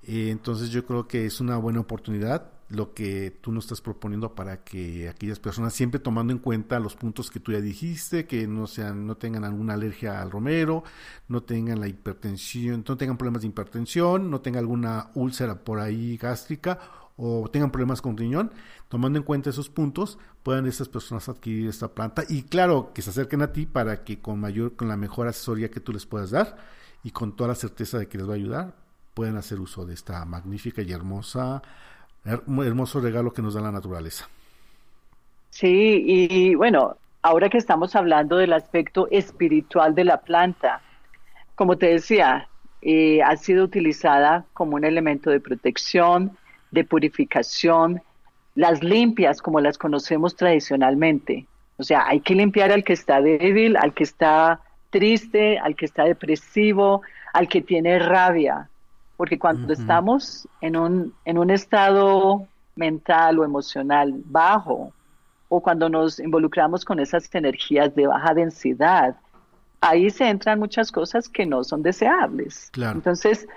Eh, 0.05 0.29
entonces 0.31 0.71
yo 0.71 0.87
creo 0.87 1.09
que 1.09 1.27
es 1.27 1.41
una 1.41 1.57
buena 1.57 1.81
oportunidad 1.81 2.53
lo 2.69 2.93
que 2.93 3.31
tú 3.41 3.51
nos 3.51 3.65
estás 3.65 3.81
proponiendo 3.81 4.35
para 4.35 4.63
que 4.63 5.09
aquellas 5.09 5.39
personas 5.39 5.73
siempre 5.73 6.01
tomando 6.01 6.33
en 6.33 6.39
cuenta 6.39 6.79
los 6.79 6.97
puntos 6.97 7.31
que 7.31 7.41
tú 7.41 7.53
ya 7.53 7.61
dijiste, 7.61 8.27
que 8.27 8.47
no 8.47 8.67
sean, 8.67 9.07
no 9.07 9.17
tengan 9.17 9.45
alguna 9.45 9.75
alergia 9.75 10.21
al 10.21 10.31
romero, 10.31 10.85
no 11.29 11.43
tengan 11.43 11.81
la 11.81 11.89
hipertensión, 11.89 12.85
no 12.87 12.97
tengan 12.97 13.17
problemas 13.17 13.43
de 13.43 13.49
hipertensión, 13.49 14.31
no 14.31 14.41
tengan 14.41 14.61
alguna 14.61 15.11
úlcera 15.15 15.65
por 15.65 15.81
ahí 15.81 16.19
gástrica 16.19 16.79
o 17.17 17.49
tengan 17.51 17.73
problemas 17.73 18.01
con 18.01 18.17
riñón, 18.17 18.53
tomando 18.89 19.19
en 19.19 19.25
cuenta 19.25 19.51
esos 19.51 19.69
puntos, 19.71 20.19
puedan 20.43 20.67
esas 20.67 20.89
personas 20.89 21.29
adquirir 21.29 21.69
esta 21.69 21.89
planta 21.89 22.23
y 22.29 22.43
claro, 22.43 22.93
que 22.95 23.03
se 23.03 23.11
acerquen 23.11 23.43
a 23.43 23.53
ti 23.53 23.67
para 23.67 24.05
que 24.05 24.21
con 24.21 24.39
mayor, 24.39 24.77
con 24.77 24.89
la 24.89 24.97
mejor 24.97 25.27
asesoría 25.27 25.71
que 25.71 25.81
tú 25.81 25.93
les 25.93 26.07
puedas 26.07 26.31
dar 26.31 26.57
y 27.03 27.11
con 27.11 27.35
toda 27.35 27.49
la 27.49 27.55
certeza 27.55 27.99
de 27.99 28.09
que 28.09 28.19
les 28.19 28.29
va 28.29 28.35
a 28.35 28.37
ayudar, 28.37 28.77
puedan 29.15 29.37
hacer 29.37 29.59
uso 29.59 29.85
de 29.85 29.95
esta 29.95 30.25
magnífica 30.27 30.83
y 30.83 30.93
hermosa 30.93 31.63
hermoso 32.25 33.01
regalo 33.01 33.33
que 33.33 33.43
nos 33.43 33.55
da 33.55 33.61
la 33.61 33.73
naturaleza. 33.73 34.29
Sí, 35.51 36.05
y 36.07 36.55
bueno, 36.55 36.97
ahora 37.23 37.49
que 37.49 37.59
estamos 37.59 37.97
hablando 37.97 38.37
del 38.37 38.53
aspecto 38.53 39.09
espiritual 39.11 39.95
de 39.95 40.05
la 40.05 40.21
planta, 40.21 40.81
como 41.55 41.77
te 41.77 41.87
decía, 41.87 42.49
eh, 42.83 43.23
ha 43.23 43.37
sido 43.37 43.65
utilizada 43.65 44.45
como 44.53 44.77
un 44.77 44.85
elemento 44.85 45.31
de 45.31 45.41
protección, 45.41 46.37
de 46.71 46.85
purificación, 46.85 48.03
las 48.55 48.83
limpias 48.83 49.43
como 49.43 49.61
las 49.61 49.79
conocemos 49.79 50.37
tradicionalmente. 50.37 51.47
O 51.77 51.83
sea, 51.83 52.07
hay 52.07 52.21
que 52.21 52.35
limpiar 52.35 52.73
al 52.73 52.85
que 52.85 52.93
está 52.93 53.21
débil, 53.21 53.77
al 53.77 53.95
que 53.95 54.05
está 54.05 54.61
triste, 54.91 55.59
al 55.59 55.77
que 55.77 55.85
está 55.85 56.05
depresivo, 56.05 57.03
al 57.33 57.49
que 57.49 57.63
tiene 57.63 57.99
rabia 57.99 58.69
porque 59.19 59.37
cuando 59.37 59.73
estamos 59.73 60.47
en 60.61 60.77
un, 60.77 61.13
en 61.25 61.39
un 61.39 61.51
estado 61.51 62.47
mental 62.77 63.41
o 63.41 63.45
emocional 63.45 64.15
bajo, 64.27 64.93
o 65.49 65.61
cuando 65.61 65.89
nos 65.89 66.21
involucramos 66.21 66.85
con 66.85 67.01
esas 67.01 67.29
energías 67.35 67.93
de 67.97 68.07
baja 68.07 68.33
densidad, 68.33 69.17
ahí 69.81 70.09
se 70.11 70.29
entran 70.29 70.61
muchas 70.61 70.93
cosas 70.93 71.29
que 71.29 71.45
no 71.47 71.65
son 71.65 71.83
deseables. 71.83 72.71
Entonces, 72.77 73.49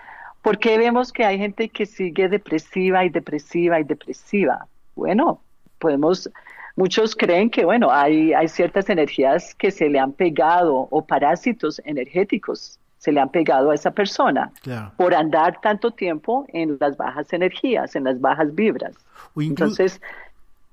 ¿por 0.42 0.58
qué 0.58 0.80
vemos 0.80 1.14
que 1.14 1.26
hay 1.26 1.38
gente 1.38 1.70
que 1.70 1.86
sigue 1.86 2.28
depresiva 2.28 3.06
y 3.06 3.10
depresiva 3.10 3.80
y 3.80 3.84
depresiva? 3.84 4.66
Bueno, 4.96 5.42
podemos, 5.78 6.28
muchos 6.76 7.16
creen 7.16 7.52
que, 7.52 7.66
bueno, 7.66 7.92
hay, 7.92 8.34
hay 8.34 8.48
ciertas 8.48 8.90
energías 8.90 9.54
que 9.54 9.70
se 9.70 9.90
le 9.90 10.00
han 10.00 10.14
pegado 10.14 10.88
o 10.90 11.06
parásitos 11.06 11.80
energéticos 11.86 12.80
se 13.02 13.12
le 13.12 13.20
han 13.20 13.32
pegado 13.32 13.72
a 13.72 13.76
esa 13.76 13.90
persona 13.90 14.52
por 14.96 15.16
andar 15.16 15.60
tanto 15.60 15.90
tiempo 15.90 16.46
en 16.50 16.78
las 16.80 16.96
bajas 16.98 17.34
energías, 17.34 17.96
en 17.96 18.04
las 18.04 18.22
bajas 18.22 18.54
vibras. 18.54 18.94
Entonces, 19.36 20.00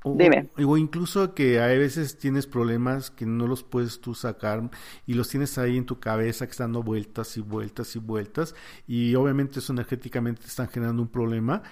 dime. 0.05 0.51
O, 0.63 0.77
incluso 0.77 1.33
que 1.33 1.59
hay 1.59 1.79
veces 1.79 2.19
tienes 2.19 2.47
problemas 2.47 3.11
que 3.11 3.25
no 3.25 3.47
los 3.47 3.65
puedes 3.65 4.03
tú 4.03 4.15
sacar 4.15 4.69
y 5.07 5.15
los 5.15 5.31
tienes 5.31 5.57
ahí 5.57 5.79
en 5.79 5.87
tu 5.87 6.01
cabeza 6.01 6.45
que 6.45 6.51
están 6.51 6.67
dando 6.67 6.83
vueltas 6.83 7.35
y 7.39 7.41
vueltas 7.41 7.97
y 7.97 7.99
vueltas 7.99 8.55
y 8.87 9.15
obviamente 9.15 9.61
eso 9.61 9.73
energéticamente 9.73 10.43
te 10.43 10.49
están 10.49 10.69
generando 10.69 11.01
un 11.01 11.09
problema 11.09 11.63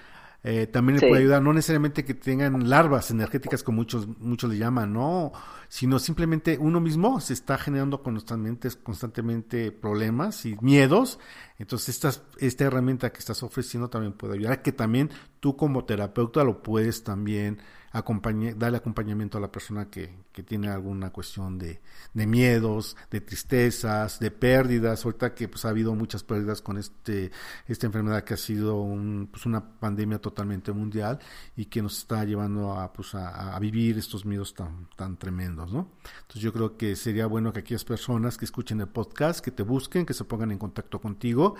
eh, 0.43 0.67
también 0.67 0.99
le 0.99 1.07
puede 1.07 1.21
ayudar, 1.21 1.41
no 1.41 1.51
necesariamente 1.51 2.05
que 2.05 2.13
tengan 2.13 2.69
larvas 2.69 3.11
energéticas 3.11 3.63
como 3.63 3.77
muchos, 3.77 4.07
muchos 4.19 4.49
le 4.49 4.57
llaman, 4.57 4.93
no, 4.93 5.33
sino 5.67 5.99
simplemente 5.99 6.57
uno 6.59 6.79
mismo 6.79 7.19
se 7.19 7.33
está 7.33 7.57
generando 7.57 8.03
constantemente, 8.03 8.69
constantemente 8.81 9.71
problemas 9.71 10.45
y 10.45 10.55
miedos, 10.61 11.19
Entonces, 11.57 11.89
esta, 11.89 12.11
esta 12.39 12.65
herramienta 12.65 13.11
que 13.11 13.19
estás 13.19 13.41
ofreciendo 13.43 13.89
también 13.89 14.13
puede 14.13 14.35
ayudar, 14.35 14.61
que 14.61 14.71
también 14.71 15.09
tú 15.39 15.57
como 15.57 15.85
terapeuta 15.85 16.43
lo 16.43 16.61
puedes 16.61 17.03
también 17.03 17.59
darle 17.93 18.77
acompañamiento 18.77 19.37
a 19.37 19.41
la 19.41 19.51
persona 19.51 19.89
que, 19.89 20.15
que 20.31 20.43
tiene 20.43 20.67
alguna 20.67 21.11
cuestión 21.11 21.57
de, 21.57 21.81
de, 22.13 22.27
miedos, 22.27 22.95
de 23.09 23.21
tristezas, 23.21 24.19
de 24.19 24.31
pérdidas. 24.31 25.05
Ahorita 25.05 25.33
que 25.33 25.47
pues, 25.47 25.65
ha 25.65 25.69
habido 25.69 25.95
muchas 25.95 26.23
pérdidas 26.23 26.61
con 26.61 26.77
este, 26.77 27.31
esta 27.67 27.87
enfermedad 27.87 28.23
que 28.23 28.33
ha 28.33 28.37
sido 28.37 28.75
un, 28.81 29.29
pues, 29.31 29.45
una 29.45 29.79
pandemia 29.79 30.19
totalmente 30.19 30.71
mundial 30.71 31.19
y 31.55 31.65
que 31.65 31.81
nos 31.81 31.97
está 31.97 32.23
llevando 32.23 32.73
a, 32.73 32.91
pues, 32.93 33.15
a, 33.15 33.55
a, 33.55 33.59
vivir 33.59 33.97
estos 33.97 34.25
miedos 34.25 34.53
tan, 34.53 34.87
tan 34.95 35.17
tremendos. 35.17 35.71
¿no? 35.71 35.89
Entonces 36.21 36.41
yo 36.41 36.53
creo 36.53 36.77
que 36.77 36.95
sería 36.95 37.25
bueno 37.25 37.51
que 37.53 37.59
aquellas 37.59 37.85
personas 37.85 38.37
que 38.37 38.45
escuchen 38.45 38.79
el 38.81 38.87
podcast, 38.87 39.43
que 39.43 39.51
te 39.51 39.63
busquen, 39.63 40.05
que 40.05 40.13
se 40.13 40.23
pongan 40.23 40.51
en 40.51 40.57
contacto 40.57 40.99
contigo 40.99 41.55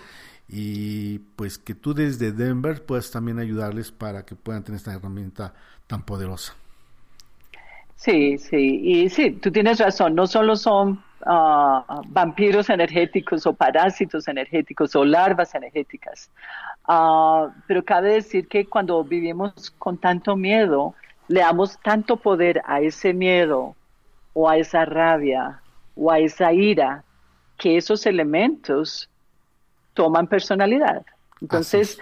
y 0.48 1.20
pues 1.36 1.58
que 1.58 1.76
tú 1.76 1.94
desde 1.94 2.32
Denver 2.32 2.86
puedas 2.86 3.12
también 3.12 3.40
ayudarles 3.40 3.92
para 3.92 4.26
que 4.26 4.36
puedan 4.36 4.64
tener 4.64 4.78
esta 4.78 4.94
herramienta 4.94 5.54
tan 5.88 6.02
poderosa. 6.04 6.56
Sí, 7.96 8.38
sí, 8.38 8.80
y 8.84 9.10
sí, 9.10 9.32
tú 9.32 9.52
tienes 9.52 9.80
razón, 9.80 10.14
no 10.14 10.28
solo 10.28 10.56
son 10.56 11.04
uh, 11.26 12.02
vampiros 12.08 12.70
energéticos 12.70 13.48
o 13.48 13.54
parásitos 13.54 14.28
energéticos 14.28 14.96
o 14.96 15.04
larvas 15.04 15.56
energéticas, 15.56 16.30
uh, 16.88 17.50
pero 17.66 17.84
cabe 17.84 18.14
decir 18.14 18.48
que 18.48 18.68
cuando 18.68 19.04
vivimos 19.04 19.72
con 19.80 19.98
tanto 19.98 20.36
miedo, 20.36 20.94
le 21.28 21.40
damos 21.40 21.80
tanto 21.82 22.18
poder 22.18 22.62
a 22.66 22.82
ese 22.82 23.14
miedo 23.14 23.76
o 24.34 24.48
a 24.48 24.58
esa 24.58 24.86
rabia 24.86 25.60
o 25.96 26.12
a 26.12 26.20
esa 26.20 26.54
ira, 26.54 27.04
que 27.58 27.78
esos 27.78 28.06
elementos 28.06 29.10
toman 29.96 30.28
personalidad. 30.28 31.04
Entonces, 31.42 32.00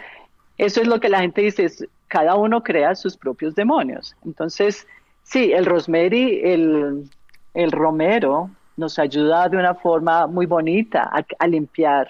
eso 0.57 0.81
es 0.81 0.87
lo 0.87 0.99
que 0.99 1.07
la 1.07 1.21
gente 1.21 1.41
dice, 1.41 1.69
cada 2.07 2.35
uno 2.35 2.63
crea 2.63 2.95
sus 2.95 3.17
propios 3.17 3.55
demonios. 3.55 4.15
Entonces, 4.25 4.87
sí, 5.23 5.51
el 5.51 5.65
rosemary, 5.65 6.41
el, 6.43 7.09
el 7.53 7.71
romero, 7.71 8.49
nos 8.77 8.99
ayuda 8.99 9.49
de 9.49 9.57
una 9.57 9.73
forma 9.73 10.27
muy 10.27 10.45
bonita 10.45 11.11
a, 11.39 11.47
limpiar. 11.47 12.09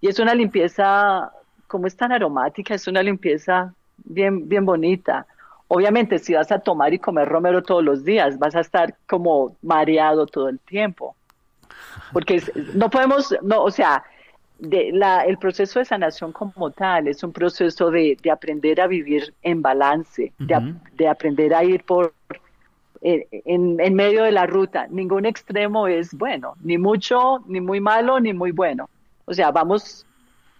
Y 0.00 0.08
es 0.08 0.18
una 0.18 0.34
limpieza, 0.34 1.32
como 1.66 1.86
es 1.86 1.96
tan 1.96 2.12
aromática, 2.12 2.74
es 2.74 2.86
una 2.86 3.02
limpieza 3.02 3.72
bien, 4.04 4.48
bien 4.48 4.64
bonita. 4.64 5.26
Obviamente, 5.68 6.18
si 6.18 6.34
vas 6.34 6.52
a 6.52 6.58
tomar 6.58 6.92
y 6.92 6.98
comer 6.98 7.28
romero 7.28 7.62
todos 7.62 7.82
los 7.82 8.04
días, 8.04 8.38
vas 8.38 8.54
a 8.54 8.60
estar 8.60 8.94
como 9.06 9.56
mareado 9.62 10.26
todo 10.26 10.48
el 10.48 10.58
tiempo. 10.60 11.16
Porque 12.12 12.42
no 12.74 12.90
podemos, 12.90 13.34
no, 13.42 13.62
o 13.62 13.70
sea, 13.70 14.04
de 14.58 14.90
la, 14.92 15.22
el 15.22 15.38
proceso 15.38 15.78
de 15.78 15.84
sanación 15.84 16.32
como 16.32 16.70
tal 16.70 17.06
es 17.08 17.22
un 17.22 17.32
proceso 17.32 17.90
de, 17.90 18.18
de 18.20 18.30
aprender 18.30 18.80
a 18.80 18.86
vivir 18.86 19.32
en 19.42 19.62
balance, 19.62 20.32
de, 20.38 20.74
de, 20.94 21.08
aprender 21.08 21.54
a 21.54 21.62
ir 21.62 21.84
por 21.84 22.12
en, 23.00 23.78
en, 23.80 23.94
medio 23.94 24.24
de 24.24 24.32
la 24.32 24.46
ruta. 24.46 24.86
Ningún 24.88 25.26
extremo 25.26 25.86
es 25.86 26.12
bueno, 26.12 26.54
ni 26.62 26.78
mucho, 26.78 27.38
ni 27.46 27.60
muy 27.60 27.80
malo, 27.80 28.18
ni 28.18 28.32
muy 28.32 28.50
bueno. 28.50 28.88
O 29.24 29.34
sea, 29.34 29.50
vamos, 29.52 30.04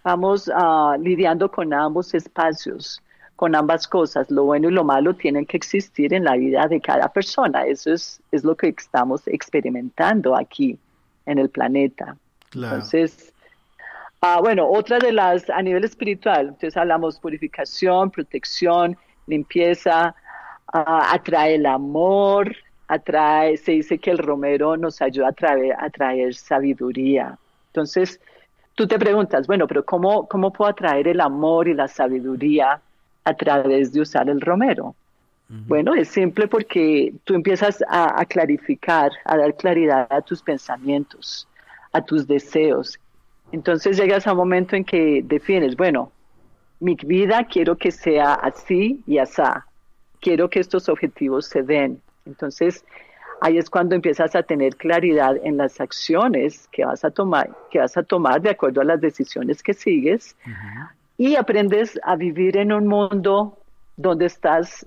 vamos 0.04 0.48
uh, 0.48 1.00
lidiando 1.00 1.50
con 1.50 1.72
ambos 1.74 2.14
espacios, 2.14 3.02
con 3.34 3.56
ambas 3.56 3.88
cosas. 3.88 4.30
Lo 4.30 4.44
bueno 4.44 4.68
y 4.68 4.72
lo 4.72 4.84
malo 4.84 5.14
tienen 5.14 5.46
que 5.46 5.56
existir 5.56 6.14
en 6.14 6.24
la 6.24 6.36
vida 6.36 6.68
de 6.68 6.80
cada 6.80 7.08
persona. 7.08 7.66
Eso 7.66 7.92
es, 7.92 8.20
es 8.30 8.44
lo 8.44 8.56
que 8.56 8.68
estamos 8.68 9.26
experimentando 9.26 10.36
aquí 10.36 10.78
en 11.26 11.38
el 11.38 11.48
planeta. 11.48 12.16
Entonces, 12.54 13.32
Ah, 14.20 14.40
bueno, 14.40 14.68
otra 14.68 14.98
de 14.98 15.12
las 15.12 15.48
a 15.48 15.62
nivel 15.62 15.84
espiritual, 15.84 16.48
entonces 16.48 16.76
hablamos 16.76 17.20
purificación, 17.20 18.10
protección, 18.10 18.96
limpieza, 19.28 20.14
ah, 20.72 21.12
atrae 21.12 21.54
el 21.54 21.66
amor, 21.66 22.56
atrae, 22.88 23.56
se 23.56 23.72
dice 23.72 23.98
que 23.98 24.10
el 24.10 24.18
romero 24.18 24.76
nos 24.76 25.00
ayuda 25.00 25.28
a 25.28 25.32
traer, 25.32 25.72
a 25.78 25.88
traer 25.90 26.34
sabiduría. 26.34 27.38
Entonces, 27.68 28.20
tú 28.74 28.88
te 28.88 28.98
preguntas, 28.98 29.46
bueno, 29.46 29.68
pero 29.68 29.84
¿cómo, 29.84 30.26
¿cómo 30.26 30.52
puedo 30.52 30.70
atraer 30.70 31.06
el 31.06 31.20
amor 31.20 31.68
y 31.68 31.74
la 31.74 31.86
sabiduría 31.86 32.80
a 33.22 33.34
través 33.34 33.92
de 33.92 34.00
usar 34.00 34.28
el 34.28 34.40
romero? 34.40 34.96
Bueno, 35.50 35.94
es 35.94 36.08
simple 36.08 36.46
porque 36.46 37.14
tú 37.24 37.34
empiezas 37.34 37.82
a 37.88 38.22
clarificar, 38.26 39.12
a 39.24 39.34
dar 39.38 39.56
claridad 39.56 40.06
a 40.10 40.20
tus 40.20 40.42
pensamientos, 40.42 41.48
a 41.90 42.02
tus 42.02 42.26
deseos 42.26 42.98
entonces 43.52 43.96
llegas 43.96 44.26
a 44.26 44.32
un 44.32 44.38
momento 44.38 44.76
en 44.76 44.84
que 44.84 45.22
defines, 45.24 45.76
bueno, 45.76 46.12
mi 46.80 46.94
vida 46.94 47.44
quiero 47.44 47.76
que 47.76 47.90
sea 47.90 48.34
así 48.34 49.02
y 49.06 49.18
así. 49.18 49.42
Quiero 50.20 50.48
que 50.50 50.60
estos 50.60 50.88
objetivos 50.88 51.46
se 51.46 51.62
den. 51.62 52.00
Entonces, 52.26 52.84
ahí 53.40 53.58
es 53.58 53.70
cuando 53.70 53.94
empiezas 53.94 54.34
a 54.34 54.42
tener 54.42 54.76
claridad 54.76 55.36
en 55.42 55.56
las 55.56 55.80
acciones 55.80 56.68
que 56.72 56.84
vas 56.84 57.04
a 57.04 57.10
tomar, 57.10 57.50
que 57.70 57.78
vas 57.78 57.96
a 57.96 58.02
tomar 58.02 58.40
de 58.40 58.50
acuerdo 58.50 58.80
a 58.80 58.84
las 58.84 59.00
decisiones 59.00 59.62
que 59.62 59.74
sigues 59.74 60.36
y 61.16 61.36
aprendes 61.36 61.98
a 62.02 62.16
vivir 62.16 62.56
en 62.56 62.72
un 62.72 62.86
mundo 62.86 63.58
donde 63.96 64.26
estás 64.26 64.86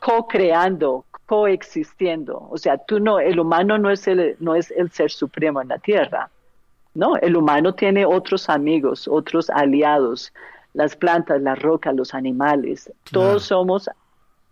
co-creando, 0.00 1.04
coexistiendo. 1.26 2.48
O 2.50 2.58
sea, 2.58 2.78
tú 2.78 3.00
no, 3.00 3.20
el 3.20 3.38
humano 3.38 3.78
no 3.78 3.90
es 3.90 4.06
el, 4.08 4.36
no 4.40 4.54
es 4.54 4.70
el 4.70 4.90
ser 4.90 5.10
supremo 5.10 5.60
en 5.60 5.68
la 5.68 5.78
tierra. 5.78 6.30
¿No? 6.94 7.16
El 7.16 7.36
humano 7.36 7.74
tiene 7.74 8.04
otros 8.04 8.48
amigos, 8.48 9.08
otros 9.08 9.50
aliados, 9.50 10.32
las 10.72 10.96
plantas, 10.96 11.40
las 11.40 11.58
rocas, 11.60 11.94
los 11.94 12.14
animales. 12.14 12.92
Todos 13.10 13.44
somos, 13.44 13.88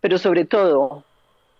pero 0.00 0.18
sobre 0.18 0.44
todo 0.44 1.04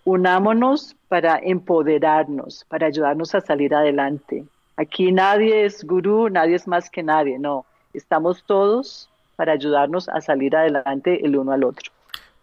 unámonos 0.05 0.95
para 1.07 1.39
empoderarnos, 1.41 2.65
para 2.67 2.87
ayudarnos 2.87 3.33
a 3.35 3.41
salir 3.41 3.73
adelante. 3.73 4.45
Aquí 4.77 5.11
nadie 5.11 5.65
es 5.65 5.83
gurú, 5.83 6.29
nadie 6.29 6.55
es 6.55 6.67
más 6.67 6.89
que 6.89 7.03
nadie, 7.03 7.39
no. 7.39 7.65
Estamos 7.93 8.43
todos 8.45 9.09
para 9.35 9.53
ayudarnos 9.53 10.09
a 10.09 10.19
salir 10.21 10.55
adelante 10.55 11.25
el 11.25 11.37
uno 11.37 11.51
al 11.51 11.63
otro. 11.63 11.91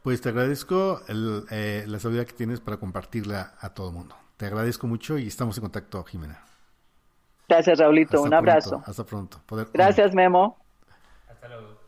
Pues 0.03 0.21
te 0.21 0.31
agradezco 0.31 1.01
eh, 1.51 1.85
la 1.87 1.99
sabiduría 1.99 2.25
que 2.25 2.33
tienes 2.33 2.61
para 2.61 2.79
compartirla 2.79 3.55
a 3.61 3.75
todo 3.75 3.89
el 3.89 3.95
mundo. 3.95 4.15
Te 4.37 4.47
agradezco 4.47 4.87
mucho 4.87 5.19
y 5.19 5.27
estamos 5.27 5.59
en 5.59 5.63
contacto, 5.63 6.03
Jimena. 6.05 6.43
Gracias, 7.47 7.79
Raulito. 7.79 8.23
Un 8.23 8.33
abrazo. 8.33 8.83
Hasta 8.87 9.05
pronto. 9.05 9.43
Gracias, 9.75 10.15
Memo. 10.15 10.57
Hasta 11.29 11.49
luego. 11.49 11.80